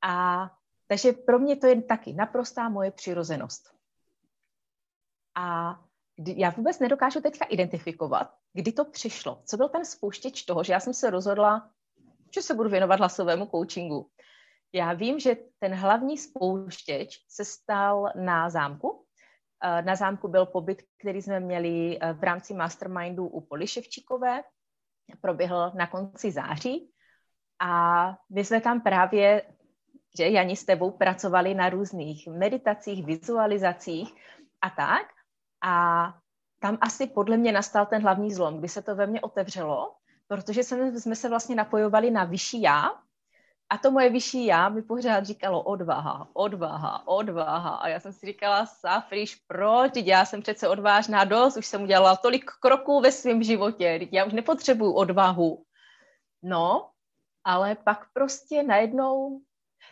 [0.03, 0.51] A
[0.87, 3.75] takže pro mě to je taky naprostá moje přirozenost.
[5.35, 5.77] A
[6.19, 9.43] já vůbec nedokážu teďka identifikovat, kdy to přišlo.
[9.45, 11.71] Co byl ten spouštěč toho, že já jsem se rozhodla,
[12.35, 14.11] že se budu věnovat hlasovému coachingu.
[14.77, 19.05] Já vím, že ten hlavní spouštěč se stal na zámku.
[19.65, 24.43] Eh, na zámku byl pobyt, který jsme měli eh, v rámci mastermindu u Poli Ševčíkové.
[25.21, 26.91] Proběhl na konci září.
[27.61, 29.43] A my jsme tam právě,
[30.19, 34.15] že Jani s tebou pracovali na různých meditacích, vizualizacích
[34.61, 35.07] a tak.
[35.65, 36.15] A
[36.61, 39.95] tam asi podle mě nastal ten hlavní zlom, kdy se to ve mně otevřelo,
[40.29, 43.06] protože jsme, jsme se vlastně napojovali na vyšší já,
[43.71, 47.71] a to moje vyšší já mi pořád říkalo odvaha, odvaha, odvaha.
[47.71, 49.93] A já jsem si říkala, Safriš, proč?
[49.97, 54.33] Já jsem přece odvážná dost, už jsem udělala tolik kroků ve svém životě, já už
[54.33, 55.65] nepotřebuju odvahu.
[56.43, 56.91] No,
[57.45, 59.41] ale pak prostě najednou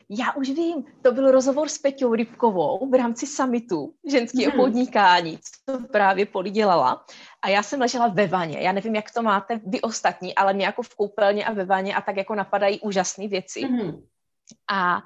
[0.08, 4.60] já už vím, to byl rozhovor s Peťou Rybkovou v rámci summitu ženského hmm.
[4.60, 7.04] podnikání, co právě Poli dělala.
[7.42, 8.60] A já jsem ležela ve vaně.
[8.60, 11.94] Já nevím, jak to máte vy ostatní, ale mě jako v koupelně a ve vaně
[11.94, 13.60] a tak jako napadají úžasné věci.
[13.60, 14.02] Hmm.
[14.72, 15.02] A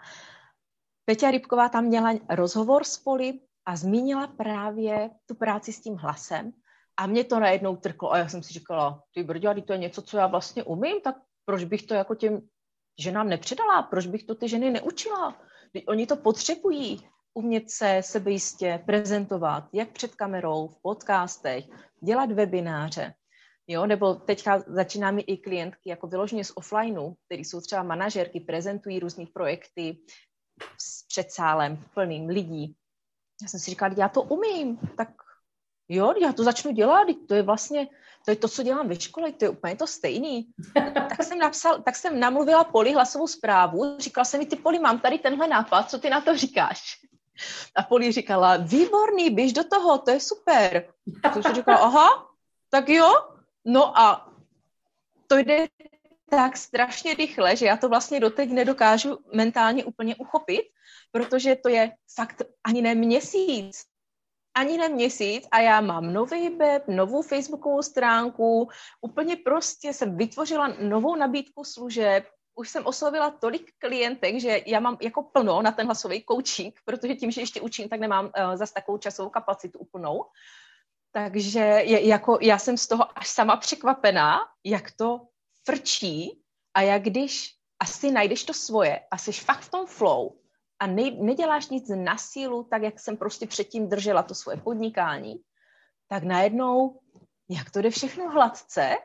[1.05, 6.53] Peťa Rybková tam měla rozhovor s Poli a zmínila právě tu práci s tím hlasem.
[6.97, 10.03] A mě to najednou trklo a já jsem si říkala, ty brďo, to je něco,
[10.03, 12.41] co já vlastně umím, tak proč bych to jako těm
[12.99, 13.83] ženám nepředala?
[13.83, 15.41] Proč bych to ty ženy neučila?
[15.87, 21.65] Oni to potřebují umět se sebejistě prezentovat, jak před kamerou, v podcastech,
[22.01, 23.15] dělat webináře.
[23.67, 28.41] Jo, nebo teďka začíná mi i klientky jako vyloženě z offlineu, který jsou třeba manažerky,
[28.41, 29.99] prezentují různé projekty
[31.09, 32.77] před sálem plným lidí.
[33.43, 35.09] Já jsem si říkala, já to umím, tak
[35.89, 37.87] jo, já to začnu dělat, to je vlastně,
[38.25, 40.47] to je to, co dělám ve škole, to je úplně to stejný.
[40.95, 44.99] tak jsem napsal, tak jsem namluvila Poli hlasovou zprávu, říkala jsem mi, ty Poli, mám
[44.99, 46.97] tady tenhle nápad, co ty na to říkáš?
[47.77, 50.89] A Poli říkala, výborný, běž do toho, to je super.
[51.23, 52.27] Tak jsem říkala, aha,
[52.71, 53.13] tak jo.
[53.65, 54.33] No a
[55.27, 55.69] to jde
[56.31, 60.63] tak strašně rychle, že já to vlastně doteď nedokážu mentálně úplně uchopit,
[61.13, 63.85] protože to je fakt ani ne měsíc,
[64.59, 68.69] ani ne měsíc a já mám nový web, novou facebookovou stránku,
[69.01, 74.97] úplně prostě jsem vytvořila novou nabídku služeb, už jsem oslovila tolik klientek, že já mám
[75.01, 78.75] jako plno na ten hlasový coaching, protože tím, že ještě učím, tak nemám uh, zase
[78.75, 80.25] takovou časovou kapacitu úplnou.
[81.13, 85.21] Takže je, jako, já jsem z toho až sama překvapená, jak to
[85.65, 86.43] frčí
[86.75, 90.38] a jak když asi najdeš to svoje a jsi fakt v tom flow
[90.81, 95.41] a ne, neděláš nic na sílu, tak jak jsem prostě předtím držela to svoje podnikání,
[96.09, 97.01] tak najednou,
[97.49, 98.97] jak to jde všechno hladce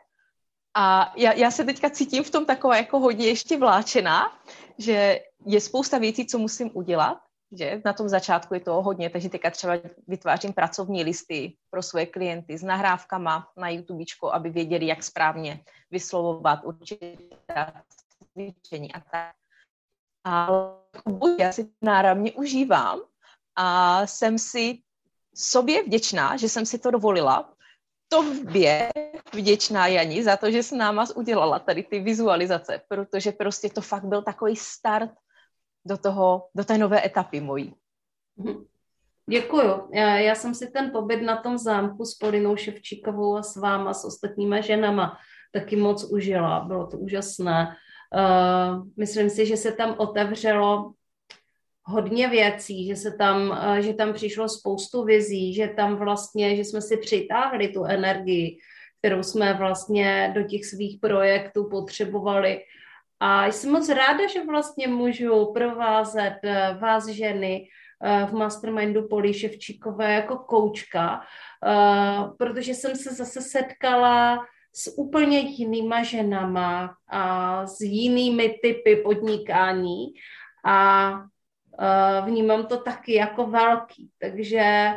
[0.73, 4.39] a já, já se teďka cítím v tom taková jako hodně ještě vláčená,
[4.77, 7.17] že je spousta věcí, co musím udělat,
[7.51, 9.73] že na tom začátku je to hodně, takže teďka třeba
[10.07, 16.59] vytvářím pracovní listy pro svoje klienty s nahrávkama na YouTube, aby věděli, jak správně vyslovovat
[16.63, 17.17] určitě
[18.33, 19.42] cvičení a tak.
[20.23, 20.73] Ale
[21.39, 22.99] já si náramně užívám
[23.55, 24.79] a jsem si
[25.35, 27.53] sobě vděčná, že jsem si to dovolila.
[28.07, 28.89] Tobě
[29.33, 34.05] vděčná, Jani, za to, že s náma udělala tady ty vizualizace, protože prostě to fakt
[34.05, 35.11] byl takový start
[35.85, 37.75] do, toho, do té nové etapy mojí.
[38.37, 38.65] Mhm.
[39.29, 39.89] Děkuju.
[39.93, 43.93] Já, já jsem si ten pobyt na tom zámku s Polinou Ševčíkovou a s váma,
[43.93, 45.17] s ostatníma ženama
[45.53, 46.59] taky moc užila.
[46.59, 47.75] Bylo to úžasné.
[48.13, 50.93] Uh, myslím si, že se tam otevřelo
[51.83, 56.61] hodně věcí, že se tam, uh, že tam přišlo spoustu vizí, že tam vlastně, že
[56.61, 58.57] jsme si přitáhli tu energii,
[58.99, 62.61] kterou jsme vlastně do těch svých projektů potřebovali.
[63.19, 67.67] A jsem moc ráda, že vlastně můžu provázet eh, vás ženy
[68.29, 71.21] v Mastermindu Polí Ševčíkové jako koučka,
[72.37, 80.13] protože jsem se zase setkala s úplně jinýma ženama a s jinými typy podnikání
[80.65, 81.11] a
[82.25, 84.11] vnímám to taky jako velký.
[84.19, 84.91] Takže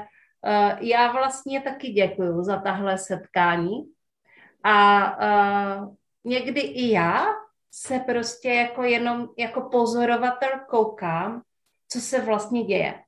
[0.81, 3.85] já vlastně taky děkuju za tahle setkání
[4.65, 5.19] a
[6.25, 7.27] někdy i já
[7.71, 11.43] se prostě jako jenom jako pozorovatel koukám,
[11.89, 13.03] co se vlastně děje.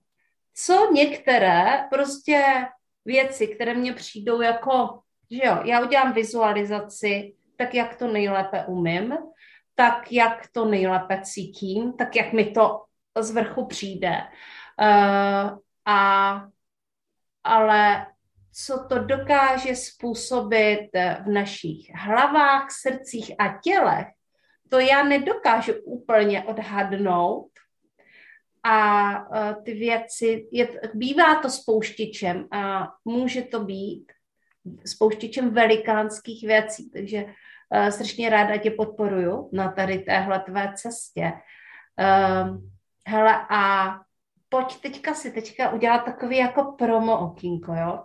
[0.55, 2.67] Co některé prostě
[3.05, 5.01] věci, které mně přijdou jako,
[5.31, 9.15] že jo, já udělám vizualizaci tak, jak to nejlépe umím,
[9.75, 12.85] tak, jak to nejlépe cítím, tak, jak mi to
[13.19, 14.17] z vrchu přijde.
[14.81, 16.43] Uh, a,
[17.45, 18.07] ale
[18.53, 20.89] co to dokáže způsobit
[21.25, 24.07] v našich hlavách, srdcích a tělech,
[24.69, 27.51] to já nedokážu úplně odhadnout.
[28.63, 34.13] A uh, ty věci, je, bývá to spouštičem a může to být
[34.87, 36.91] spouštičem velikánských věcí.
[36.91, 41.33] Takže uh, strašně ráda tě podporuju na tady téhle tvé cestě.
[41.99, 42.59] Uh,
[43.07, 43.95] hele, a
[44.49, 48.05] pojď teďka si teďka udělat takový jako promo okýnko, jo?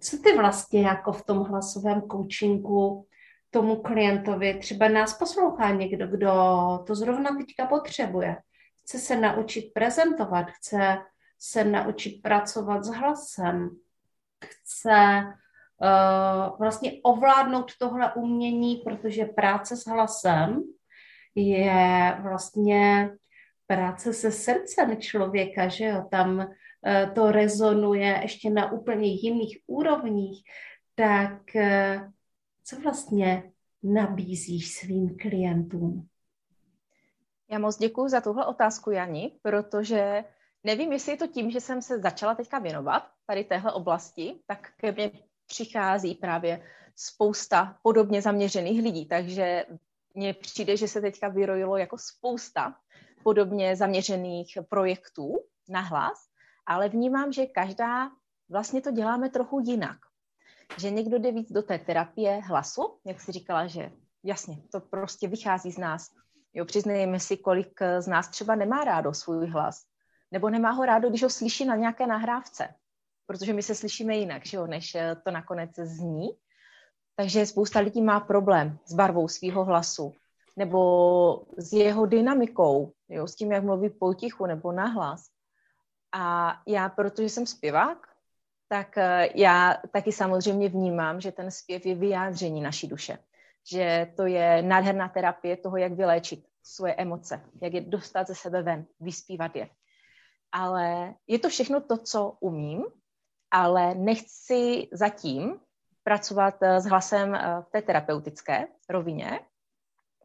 [0.00, 3.06] Co ty vlastně jako v tom hlasovém coachingu
[3.50, 6.32] tomu klientovi, třeba nás poslouchá někdo, kdo
[6.86, 8.36] to zrovna teďka potřebuje.
[8.82, 10.98] Chce se naučit prezentovat, chce
[11.38, 13.70] se naučit pracovat s hlasem,
[14.44, 15.22] chce
[15.80, 20.62] uh, vlastně ovládnout tohle umění, protože práce s hlasem
[21.34, 23.10] je vlastně
[23.66, 30.42] práce se srdcem člověka, že jo, tam uh, to rezonuje ještě na úplně jiných úrovních,
[30.94, 32.10] tak uh,
[32.64, 33.52] co vlastně
[33.82, 36.08] nabízíš svým klientům?
[37.50, 40.24] Já moc děkuji za tuhle otázku, Jani, protože
[40.64, 44.72] nevím, jestli je to tím, že jsem se začala teďka věnovat tady téhle oblasti, tak
[44.76, 45.10] ke mně
[45.46, 46.62] přichází právě
[46.96, 49.64] spousta podobně zaměřených lidí, takže
[50.14, 52.76] mně přijde, že se teďka vyrojilo jako spousta
[53.22, 55.38] podobně zaměřených projektů
[55.68, 56.18] na hlas,
[56.66, 58.10] ale vnímám, že každá
[58.48, 59.96] vlastně to děláme trochu jinak
[60.78, 63.92] že někdo jde víc do té terapie hlasu, jak jsi říkala, že
[64.22, 66.10] jasně, to prostě vychází z nás.
[66.54, 69.84] Jo, přiznejme si, kolik z nás třeba nemá rádo svůj hlas.
[70.32, 72.74] Nebo nemá ho rádo, když ho slyší na nějaké nahrávce,
[73.26, 76.28] protože my se slyšíme jinak, že jo, než eh, to nakonec zní.
[77.16, 80.14] Takže spousta lidí má problém s barvou svého hlasu
[80.56, 85.26] nebo s jeho dynamikou, jo, s tím, jak mluví potichu nebo nahlas.
[86.12, 88.08] A já, protože jsem zpěvák,
[88.68, 93.18] tak eh, já taky samozřejmě vnímám, že ten zpěv je vyjádření naší duše.
[93.70, 98.62] Že to je nádherná terapie toho, jak vyléčit svoje emoce, jak je dostat ze sebe
[98.62, 99.68] ven, vyspívat je.
[100.52, 102.84] Ale je to všechno to, co umím,
[103.50, 105.60] ale nechci zatím
[106.04, 109.40] pracovat eh, s hlasem eh, v té terapeutické rovině.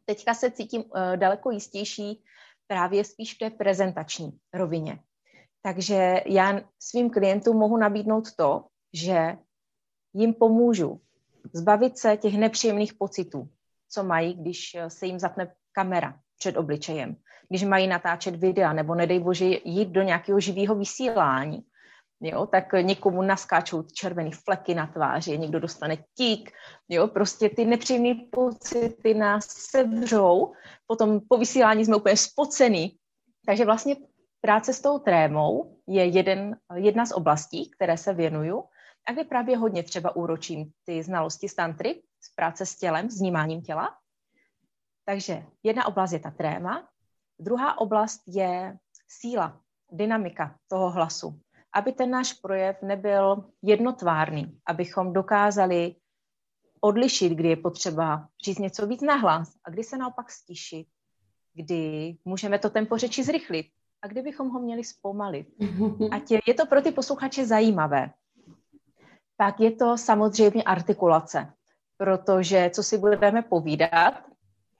[0.05, 0.83] Teďka se cítím
[1.15, 2.23] daleko jistější
[2.67, 4.99] právě spíš v té prezentační rovině.
[5.61, 9.37] Takže já svým klientům mohu nabídnout to, že
[10.13, 11.01] jim pomůžu
[11.53, 13.49] zbavit se těch nepříjemných pocitů,
[13.89, 17.15] co mají, když se jim zapne kamera před obličejem,
[17.49, 21.65] když mají natáčet videa, nebo nedej bože jít do nějakého živého vysílání,
[22.21, 26.51] jo, tak někomu naskáčou červený fleky na tváři, někdo dostane tík,
[26.89, 30.53] jo, prostě ty nepříjemné pocity nás sevřou,
[30.87, 32.97] potom po vysílání jsme úplně spocený,
[33.45, 33.95] takže vlastně
[34.41, 38.63] Práce s tou trémou je jeden, jedna z oblastí, které se věnuju
[39.07, 43.19] a kde právě hodně třeba úročím ty znalosti z tantry, z práce s tělem, s
[43.19, 43.97] vnímáním těla.
[45.05, 46.89] Takže jedna oblast je ta tréma,
[47.39, 49.61] druhá oblast je síla,
[49.91, 51.39] dynamika toho hlasu.
[51.73, 55.95] Aby ten náš projev nebyl jednotvárný, abychom dokázali
[56.81, 60.87] odlišit, kdy je potřeba říct něco víc nahlas a kdy se naopak stišit,
[61.53, 63.65] kdy můžeme to tempo řeči zrychlit,
[64.01, 65.47] a kdybychom ho měli zpomalit.
[66.11, 68.09] Ať je, je to pro ty posluchače zajímavé.
[69.37, 71.53] Pak je to samozřejmě artikulace,
[71.97, 74.13] protože co si budeme povídat,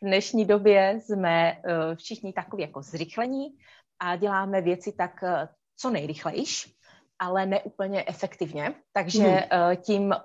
[0.02, 3.58] v dnešní době jsme uh, všichni takový jako zrychlení
[4.00, 5.30] a děláme věci tak uh,
[5.78, 6.76] co nejrychlejš,
[7.22, 8.74] ale neúplně efektivně.
[8.94, 10.16] Takže uh, tím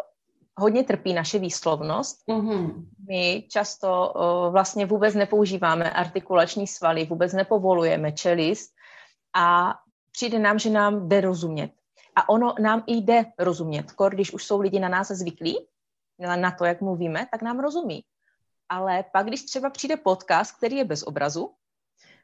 [0.59, 2.27] hodně trpí naše výslovnost.
[2.29, 2.85] Mm-hmm.
[3.09, 8.73] My často uh, vlastně vůbec nepoužíváme artikulační svaly, vůbec nepovolujeme čelist,
[9.37, 9.75] a
[10.13, 11.71] přijde nám, že nám jde rozumět.
[12.17, 13.93] A ono nám i jde rozumět.
[13.93, 15.67] Kor, když už jsou lidi na nás zvyklí,
[16.19, 18.05] na to, jak mluvíme, tak nám rozumí.
[18.69, 21.53] Ale pak, když třeba přijde podcast, který je bez obrazu,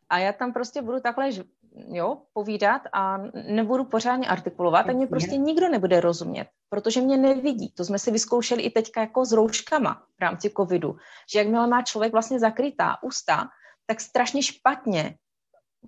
[0.08, 1.30] a já tam prostě budu takhle
[1.74, 3.18] jo, povídat a
[3.48, 7.72] nebudu pořádně artikulovat, tak mě prostě nikdo nebude rozumět, protože mě nevidí.
[7.72, 10.96] To jsme si vyzkoušeli i teďka jako s rouškama v rámci covidu,
[11.32, 13.48] že jakmile má člověk vlastně zakrytá ústa,
[13.86, 15.16] tak strašně špatně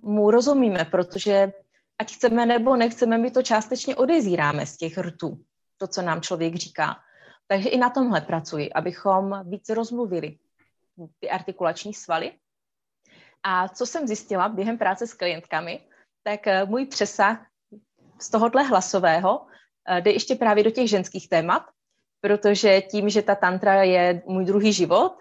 [0.01, 1.51] mu rozumíme, protože
[1.99, 5.39] ať chceme nebo nechceme, my to částečně odezíráme z těch rtů,
[5.77, 6.95] to, co nám člověk říká.
[7.47, 10.37] Takže i na tomhle pracuji, abychom víc rozmluvili
[11.19, 12.31] ty artikulační svaly.
[13.47, 15.79] A co jsem zjistila během práce s klientkami,
[16.23, 17.45] tak eh, můj přesah
[18.21, 19.45] z tohohle hlasového
[19.89, 21.63] eh, jde ještě právě do těch ženských témat,
[22.21, 25.17] protože tím, že ta tantra je můj druhý život,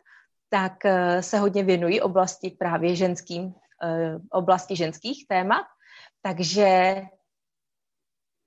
[0.49, 3.55] tak eh, se hodně věnují oblasti právě ženským
[4.31, 5.67] oblasti ženských témat,
[6.23, 7.03] takže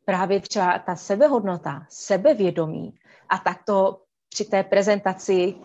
[0.05, 2.99] právě třeba ta sebehodnota, sebevědomí
[3.29, 5.55] a takto při té prezentaci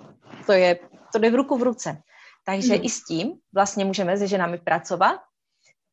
[0.47, 0.79] to je,
[1.13, 2.03] to jde v ruku v ruce.
[2.45, 2.85] Takže mm.
[2.85, 5.21] i s tím vlastně můžeme se ženami pracovat.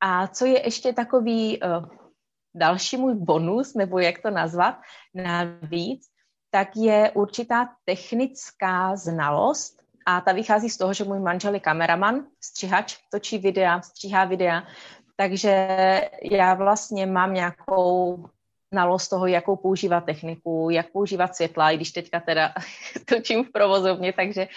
[0.01, 1.85] A co je ještě takový uh,
[2.55, 4.75] další můj bonus, nebo jak to nazvat,
[5.13, 6.07] navíc,
[6.51, 12.25] tak je určitá technická znalost a ta vychází z toho, že můj manžel je kameraman,
[12.43, 14.63] střihač, točí videa, stříhá videa,
[15.15, 15.67] takže
[16.31, 18.25] já vlastně mám nějakou
[18.73, 22.53] znalost toho, jakou používat techniku, jak používat světla, i když teďka teda
[23.05, 24.47] točím v provozovně, takže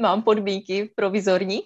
[0.00, 1.62] mám podmínky provizorní,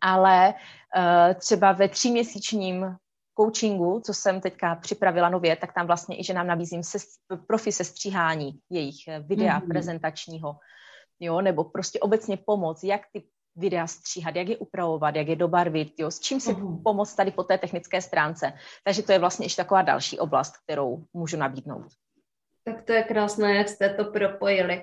[0.00, 0.54] ale
[0.96, 2.96] uh, třeba ve tříměsíčním
[3.40, 6.98] coachingu, co jsem teďka připravila nově, tak tam vlastně i, že nám nabízím se,
[7.46, 9.68] profi sestříhání jejich videa mm-hmm.
[9.68, 10.56] prezentačního,
[11.20, 13.24] jo, nebo prostě obecně pomoc, jak ty
[13.56, 16.82] videa stříhat, jak je upravovat, jak je dobarvit, jo, s čím si uh-huh.
[16.82, 18.52] pomoct tady po té technické stránce.
[18.84, 21.86] Takže to je vlastně ještě taková další oblast, kterou můžu nabídnout.
[22.64, 24.82] Tak to je krásné, jak jste to propojili.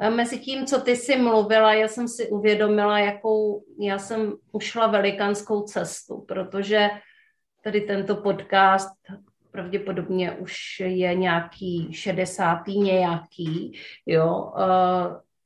[0.00, 4.86] A mezi tím, co ty jsi mluvila, já jsem si uvědomila, jakou já jsem ušla
[4.86, 6.88] velikánskou cestu, protože
[7.64, 8.94] tady tento podcast
[9.50, 12.66] pravděpodobně už je nějaký 60.
[12.66, 14.52] nějaký, jo,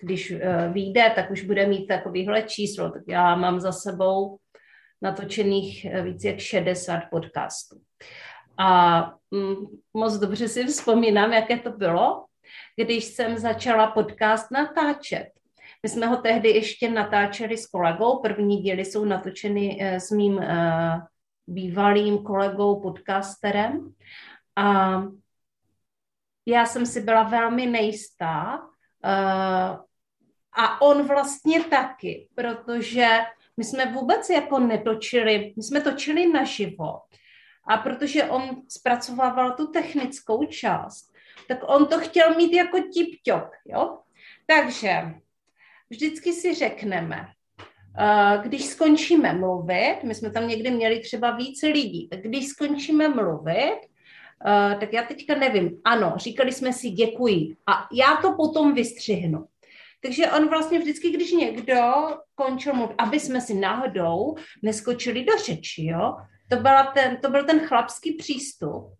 [0.02, 2.90] když eh, vyjde, tak už bude mít takovýhle číslo.
[2.90, 4.38] Tak já mám za sebou
[5.02, 7.80] natočených eh, víc jak 60 podcastů.
[8.58, 9.00] A
[9.30, 9.56] mm,
[9.94, 12.24] moc dobře si vzpomínám, jaké to bylo,
[12.76, 15.28] když jsem začala podcast natáčet.
[15.82, 20.40] My jsme ho tehdy ještě natáčeli s kolegou, první díly jsou natočeny eh, s mým
[21.46, 23.92] bývalým kolegou podcasterem
[24.56, 25.02] a
[26.46, 28.60] já jsem si byla velmi nejistá
[30.52, 33.08] a on vlastně taky, protože
[33.56, 37.00] my jsme vůbec jako netočili, my jsme točili naživo
[37.68, 41.12] a protože on zpracovával tu technickou část,
[41.48, 43.98] tak on to chtěl mít jako tip-top, jo?
[44.46, 45.14] Takže
[45.90, 47.26] vždycky si řekneme,
[47.98, 53.08] eh, když skončíme mluvit, my jsme tam někdy měli třeba více lidí, tak když skončíme
[53.08, 53.78] mluvit,
[54.46, 59.46] eh, tak já teďka nevím, ano, říkali jsme si děkuji a já to potom vystřihnu.
[60.02, 61.80] Takže on vlastně vždycky, když někdo
[62.34, 66.16] končil mluvit, aby jsme si náhodou neskočili do řeči, jo,
[66.48, 68.94] to, byla ten, to byl ten chlapský přístup.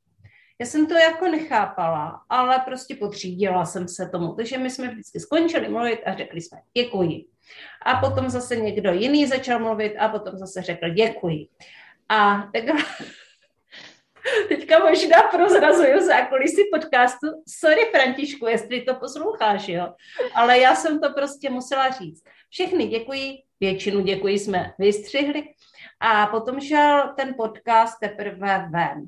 [0.59, 4.35] Já jsem to jako nechápala, ale prostě potřídila jsem se tomu.
[4.35, 7.25] Takže my jsme vždycky skončili mluvit a řekli jsme děkuji.
[7.87, 11.49] A potom zase někdo jiný začal mluvit a potom zase řekl děkuji.
[12.09, 12.65] A tak
[14.49, 17.27] Teďka možná prozrazuju zákulisí podcastu.
[17.49, 19.95] Sorry, Františku, jestli to posloucháš, jo.
[20.35, 22.25] Ale já jsem to prostě musela říct.
[22.51, 25.45] Všechny děkuji, většinu děkuji jsme vystřihli.
[26.01, 29.07] A potom šel ten podcast teprve ven.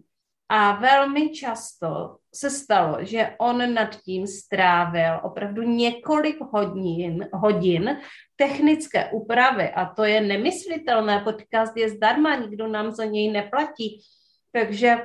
[0.49, 8.01] A velmi často se stalo, že on nad tím strávil opravdu několik hodin, hodin
[8.37, 11.21] technické úpravy a to je nemyslitelné.
[11.21, 14.03] Podcast je zdarma, nikdo nám za něj neplatí.
[14.55, 14.97] Takže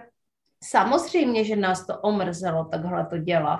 [0.63, 3.59] samozřejmě, že nás to omrzelo takhle to dělat.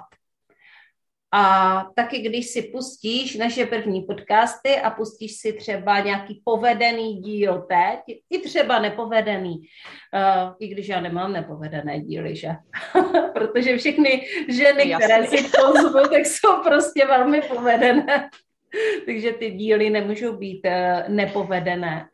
[1.32, 7.62] A taky, když si pustíš naše první podcasty a pustíš si třeba nějaký povedený díl
[7.62, 12.50] teď, i třeba nepovedený, uh, i když já nemám nepovedené díly, že?
[13.34, 15.06] Protože všechny ženy, Jasný.
[15.06, 18.30] které si pozvu, tak jsou prostě velmi povedené.
[19.06, 22.10] Takže ty díly nemůžou být uh, nepovedené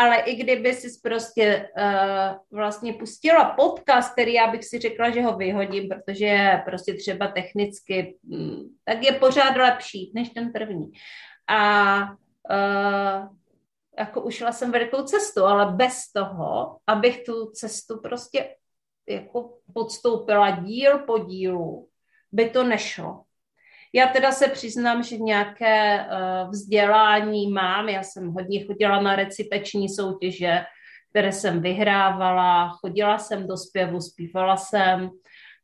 [0.00, 5.22] ale i kdyby si prostě uh, vlastně pustila podcast, který já bych si řekla, že
[5.22, 10.92] ho vyhodím, protože je prostě třeba technicky, um, tak je pořád lepší než ten první.
[11.48, 13.36] A uh,
[13.98, 18.56] jako ušla jsem velikou cestu, ale bez toho, abych tu cestu prostě
[19.08, 21.88] jako podstoupila díl po dílu,
[22.32, 23.22] by to nešlo.
[23.92, 27.88] Já teda se přiznám, že nějaké uh, vzdělání mám.
[27.88, 30.64] Já jsem hodně chodila na recitační soutěže,
[31.10, 35.10] které jsem vyhrávala, chodila jsem do zpěvu, zpívala jsem.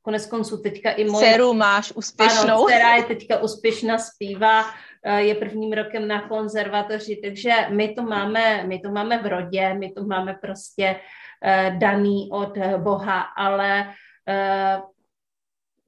[0.03, 1.31] Konec konců teďka i moje...
[1.31, 2.55] Dceru máš úspěšnou.
[2.55, 8.03] Ano, dcera je teďka úspěšná, zpívá, uh, je prvním rokem na konzervatoři, takže my to
[8.03, 13.95] máme, my to máme v rodě, my to máme prostě uh, daný od Boha, ale,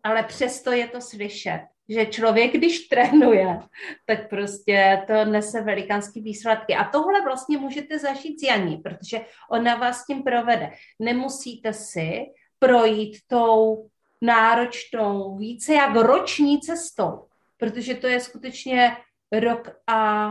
[0.02, 3.60] ale přesto je to slyšet že člověk, když trénuje,
[4.06, 6.74] tak prostě to nese velikánský výsledky.
[6.74, 9.20] A tohle vlastně můžete zažít s Janí, protože
[9.50, 10.72] ona vás tím provede.
[10.98, 12.26] Nemusíte si
[12.58, 13.88] projít tou
[14.20, 17.26] náročnou, více jak roční cestou,
[17.56, 18.96] protože to je skutečně
[19.32, 20.30] rok a,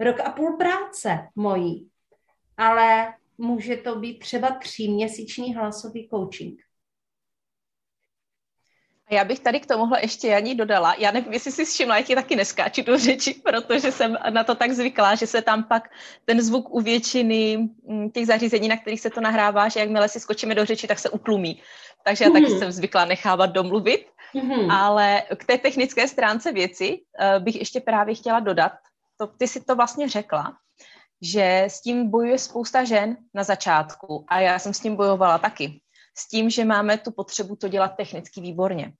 [0.00, 1.88] rok a půl práce mojí.
[2.56, 6.60] Ale může to být třeba tříměsíční hlasový coaching.
[9.10, 10.94] Já bych tady k tomuhle ještě Janí dodala.
[10.98, 14.54] Já nevím, jestli si všimla, jak je taky neskáču do řeči, protože jsem na to
[14.54, 15.90] tak zvyklá, že se tam pak
[16.24, 20.20] ten zvuk u většiny mm, těch zařízení, na kterých se to nahrává, že jakmile si
[20.20, 21.62] skočíme do řeči, tak se utlumí.
[22.04, 22.58] Takže já taky mhm.
[22.58, 24.06] jsem zvyklá nechávat domluvit.
[24.34, 24.70] Mm.
[24.70, 28.72] Ale k té technické stránce věci uh, bych ještě právě chtěla dodat,
[29.16, 30.56] to, ty si to vlastně řekla,
[31.22, 35.80] že s tím bojuje spousta žen na začátku a já jsem s tím bojovala taky
[36.18, 38.92] s tím, že máme tu potřebu to dělat technicky výborně.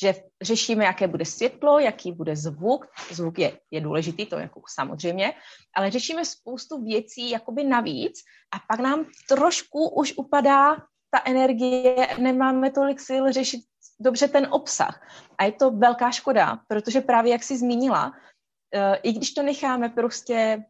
[0.00, 2.86] Že řešíme, jaké bude světlo, jaký bude zvuk.
[3.10, 5.34] Zvuk je, je důležitý, to jako samozřejmě,
[5.76, 8.20] ale řešíme spoustu věcí jakoby navíc
[8.54, 10.76] a pak nám trošku už upadá
[11.10, 13.60] ta energie, nemáme tolik sil řešit
[14.00, 15.06] dobře ten obsah.
[15.38, 18.12] A je to velká škoda, protože právě jak jsi zmínila,
[18.74, 20.64] eh, i když to necháme prostě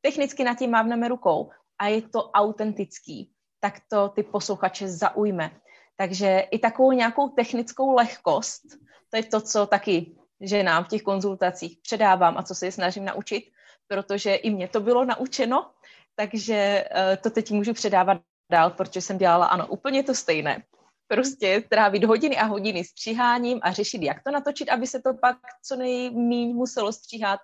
[0.00, 3.30] technicky na tím mávneme rukou a je to autentický,
[3.60, 5.50] tak to ty posluchače zaujme.
[5.96, 8.62] Takže i takovou nějakou technickou lehkost,
[9.10, 12.72] to je to, co taky že nám v těch konzultacích předávám a co se je
[12.72, 13.44] snažím naučit,
[13.88, 15.70] protože i mě to bylo naučeno,
[16.14, 18.20] takže uh, to teď můžu předávat
[18.52, 20.62] dál, protože jsem dělala, ano, úplně to stejné.
[21.08, 25.36] Prostě trávit hodiny a hodiny stříháním a řešit, jak to natočit, aby se to pak
[25.62, 27.40] co nejméně muselo stříhat,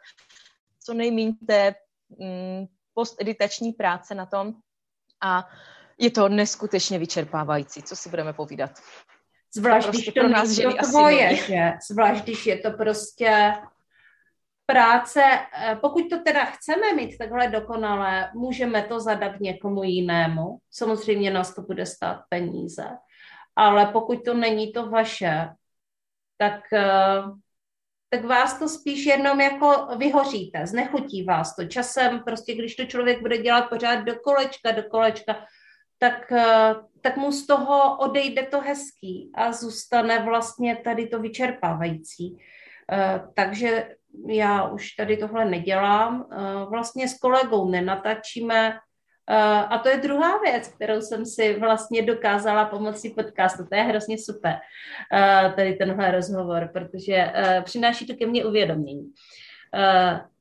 [0.84, 1.74] co nejméně té
[2.18, 4.54] mm, posteditační práce na tom.
[5.20, 5.48] A
[6.02, 8.70] je to neskutečně vyčerpávající, co si budeme povídat.
[9.56, 11.72] Zvlášť, prostě když to pro nás ženy to tvoje, že?
[11.90, 13.54] Zvlášť, když je to prostě
[14.66, 20.58] práce, eh, pokud to teda chceme mít takhle dokonalé, můžeme to zadat někomu jinému.
[20.70, 22.84] Samozřejmě nás to bude stát peníze.
[23.56, 25.48] Ale pokud to není to vaše,
[26.38, 27.22] tak, eh,
[28.10, 31.64] tak vás to spíš jenom jako vyhoříte, znechutí vás to.
[31.64, 35.46] Časem prostě, když to člověk bude dělat pořád do kolečka, do kolečka,
[36.02, 42.38] tak, eh, tak mu z toho odejde to hezký a zůstane vlastně tady to vyčerpávající.
[43.34, 43.88] Takže
[44.26, 46.26] já už tady tohle nedělám.
[46.32, 46.36] Eh,
[46.70, 48.78] vlastně s kolegou nenatačíme.
[49.30, 49.36] Eh,
[49.68, 53.66] a to je druhá věc, kterou jsem si vlastně dokázala pomocí podcastu.
[53.66, 54.54] To je hrozně super,
[55.12, 57.32] eh, tady tenhle rozhovor, protože
[57.64, 59.12] přináší to ke mně uvědomění.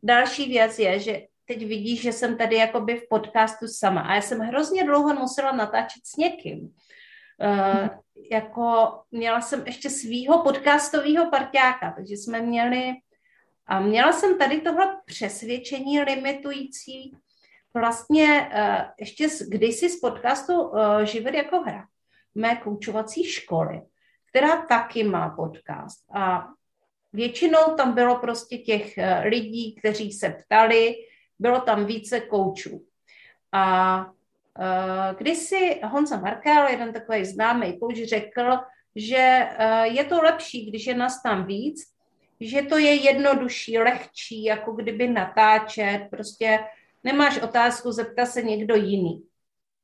[0.04, 1.22] Další věc je, že
[1.54, 5.52] teď vidíš, že jsem tady jakoby v podcastu sama a já jsem hrozně dlouho musela
[5.52, 6.60] natáčet s někým.
[6.62, 7.88] Uh,
[8.32, 12.94] jako měla jsem ještě svýho podcastového parťáka, takže jsme měli
[13.68, 17.12] a měla jsem tady tohle přesvědčení limitující
[17.74, 21.86] vlastně uh, ještě z, kdysi z podcastu uh, Život jako hra,
[22.36, 23.82] mé koučovací školy,
[24.30, 26.16] která taky má podcast.
[26.16, 26.48] A
[27.14, 30.96] většinou tam bylo prostě těch uh, lidí, kteří se ptali,
[31.42, 32.86] bylo tam více koučů.
[33.52, 38.58] A uh, kdysi Honza Markel, jeden takový známý kouč, řekl,
[38.96, 41.82] že uh, je to lepší, když je nás tam víc,
[42.40, 46.60] že to je jednodušší, lehčí, jako kdyby natáčet, prostě
[47.04, 49.24] nemáš otázku, zeptat se někdo jiný.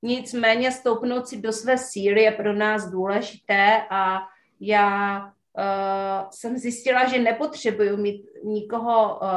[0.02, 4.20] Nicméně stoupnout si do své síly je pro nás důležité a
[4.60, 9.30] já uh, jsem zjistila, že nepotřebuju mít nikoho uh,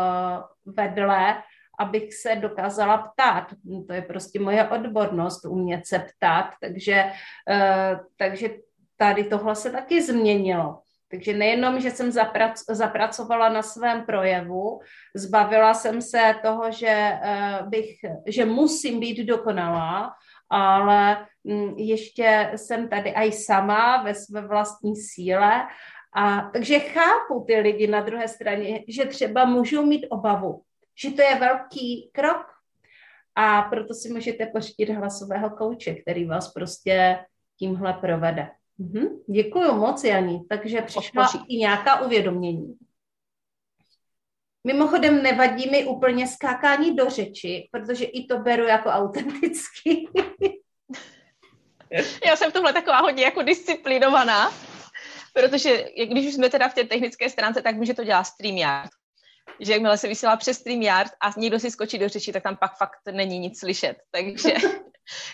[0.74, 1.42] vedle,
[1.80, 3.46] abych se dokázala ptát.
[3.86, 7.04] To je prostě moje odbornost, umět se ptát, takže,
[7.50, 8.48] uh, takže
[8.96, 10.78] tady tohle se taky změnilo.
[11.10, 14.80] Takže nejenom, že jsem zaprac, zapracovala na svém projevu,
[15.14, 17.90] zbavila jsem se toho, že, uh, bych,
[18.26, 20.12] že musím být dokonalá,
[20.50, 25.66] ale um, ještě jsem tady i sama ve své vlastní síle.
[26.14, 30.62] A takže chápu ty lidi na druhé straně, že třeba můžou mít obavu,
[31.02, 32.46] že to je velký krok.
[33.34, 37.18] A proto si můžete pořídit hlasového kouče, který vás prostě
[37.58, 38.50] tímhle provede.
[38.80, 39.08] Mm-hmm.
[39.32, 40.48] Děkuji moc, Janí.
[40.48, 42.76] Takže přišla i nějaká uvědomění.
[44.64, 50.08] Mimochodem nevadí mi úplně skákání do řeči, protože i to beru jako autenticky.
[52.26, 54.52] Já jsem tohle taková hodně jako disciplinovaná,
[55.34, 58.90] protože když už jsme teda v té technické stránce, tak může to dělat StreamYard.
[59.60, 62.76] Že jakmile se vysílá přes StreamYard a někdo si skočí do řeči, tak tam pak
[62.76, 63.96] fakt není nic slyšet.
[64.10, 64.54] Takže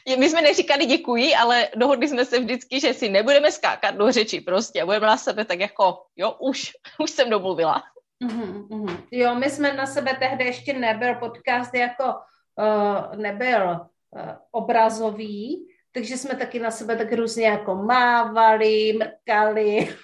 [0.19, 4.41] my jsme neříkali děkuji, ale dohodli jsme se vždycky, že si nebudeme skákat do řeči
[4.41, 4.85] prostě.
[4.85, 7.83] Budeme na sebe tak jako, jo, už, už jsem domluvila.
[8.25, 9.03] Mm-hmm, mm-hmm.
[9.11, 16.17] Jo, my jsme na sebe tehdy ještě nebyl podcast jako uh, nebyl uh, obrazový, takže
[16.17, 19.97] jsme taky na sebe tak různě jako mávali, mrkali,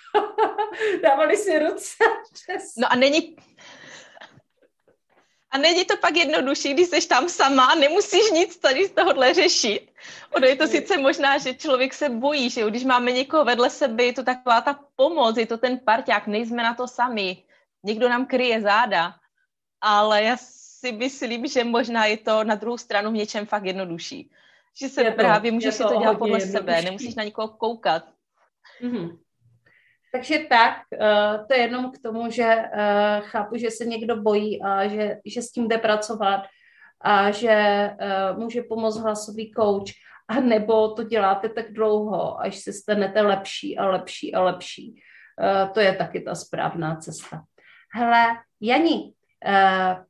[1.02, 2.76] dávali si ruce přes...
[2.76, 3.36] No a není,
[5.52, 9.92] a není to pak jednodušší, když jsi tam sama, nemusíš nic tady z tohohle řešit.
[10.30, 14.04] Ono je to sice možná, že člověk se bojí, že když máme někoho vedle sebe,
[14.04, 17.44] je to taková ta pomoc, je to ten parťák, nejsme na to sami.
[17.84, 19.14] Někdo nám kryje záda.
[19.80, 24.30] Ale já si myslím, že možná je to na druhou stranu v něčem fakt jednodušší.
[24.80, 28.04] Že se to, právě můžeš si to dělat podle sebe, nemusíš na někoho koukat.
[28.82, 29.18] Mm-hmm.
[30.12, 34.62] Takže tak, uh, to je jenom k tomu, že uh, chápu, že se někdo bojí
[34.62, 36.42] a že, že s tím jde pracovat
[37.00, 39.92] a že uh, může pomoct hlasový kouč,
[40.28, 45.02] a nebo to děláte tak dlouho, až se stanete lepší a lepší a lepší.
[45.74, 47.44] To je taky ta správná cesta.
[47.94, 48.26] Hele,
[48.60, 49.14] Jani,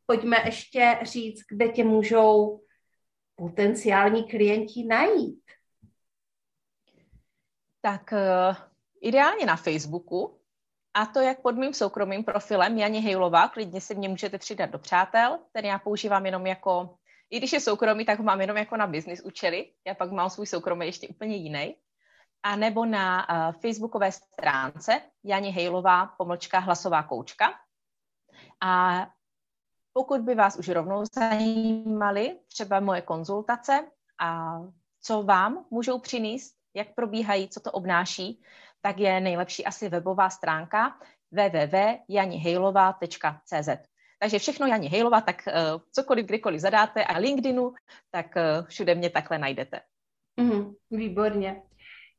[0.07, 2.61] pojďme ještě říct, kde tě můžou
[3.37, 5.45] potenciální klienti najít.
[7.81, 8.15] Tak
[9.03, 10.39] Ideálně na Facebooku,
[10.95, 14.79] a to jak pod mým soukromým profilem Janě Hejlová, klidně si mě můžete přidat do
[14.79, 16.97] přátel, ten já používám jenom jako,
[17.31, 20.31] i když je soukromý, tak ho mám jenom jako na business účely, já pak mám
[20.31, 21.77] svůj soukromý ještě úplně jiný.
[22.43, 27.55] A nebo na uh, facebookové stránce Janě Hejlová, pomlčka hlasová koučka.
[28.61, 29.07] A
[29.93, 34.61] pokud by vás už rovnou zajímaly třeba moje konzultace a
[35.03, 38.43] co vám můžou přinést, jak probíhají, co to obnáší,
[38.83, 40.99] tak je nejlepší asi webová stránka
[41.33, 43.69] www.janihejlova.cz.
[44.19, 45.53] Takže všechno Jani Hejlova, tak uh,
[45.93, 47.75] cokoliv, kdykoliv zadáte a LinkedInu,
[48.11, 49.81] tak uh, všude mě takhle najdete.
[50.37, 51.63] Mm, výborně.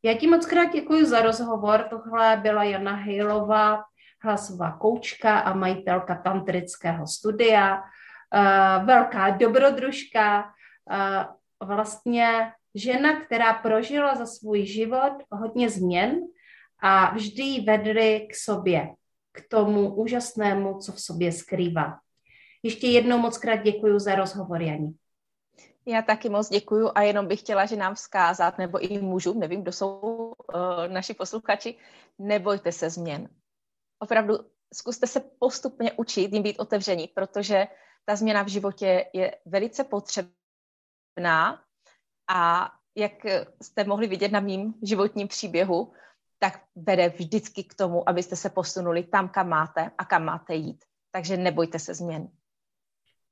[0.03, 1.87] Já ti moc krát děkuji za rozhovor.
[1.89, 3.83] Tohle byla Jana Hejlová,
[4.23, 7.83] hlasová koučka a majitelka tantrického studia, uh,
[8.85, 10.53] velká dobrodružka,
[11.63, 16.19] vlastně žena, která prožila za svůj život hodně změn
[16.85, 18.95] a vždy ji vedly k sobě,
[19.31, 21.99] k tomu úžasnému, co v sobě skrývá.
[22.63, 24.95] Ještě jednou moc krát děkuji za rozhovor, Janí.
[25.85, 29.61] Já taky moc děkuju a jenom bych chtěla, že nám vzkázat, nebo i můžu, nevím,
[29.61, 30.33] kdo jsou uh,
[30.87, 31.75] naši posluchači,
[32.19, 33.29] nebojte se změn.
[33.99, 34.33] Opravdu
[34.73, 37.67] zkuste se postupně učit jim být otevření, protože
[38.05, 41.63] ta změna v životě je velice potřebná
[42.29, 43.13] a jak
[43.61, 45.93] jste mohli vidět na mým životním příběhu,
[46.43, 50.83] tak vede vždycky k tomu, abyste se posunuli tam, kam máte a kam máte jít.
[51.11, 52.27] Takže nebojte se změn.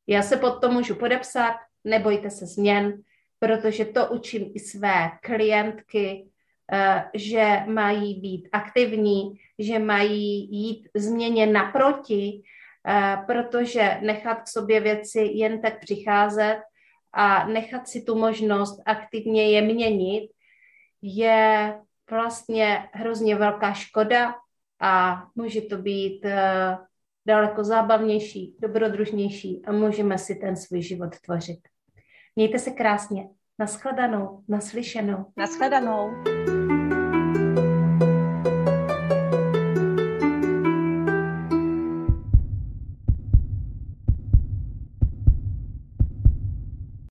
[0.08, 3.04] Já se pod to můžu podepsat, nebojte se změn,
[3.40, 6.32] protože to učím i své klientky,
[6.72, 12.42] eh, že mají být aktivní, že mají jít změně naproti,
[12.88, 16.62] eh, protože nechat k sobě věci jen tak přicházet
[17.14, 20.32] a nechat si tu možnost aktivně je měnit,
[21.02, 21.76] je
[22.12, 24.36] vlastně hrozně velká škoda
[24.82, 26.78] a může to být eh,
[27.28, 31.60] daleko zábavnější, dobrodružnější a můžeme si ten svůj život tvořit.
[32.36, 33.30] Mějte se krásně.
[33.60, 35.26] Naschledanou, naslyšenou.
[35.38, 36.10] Naschledanou.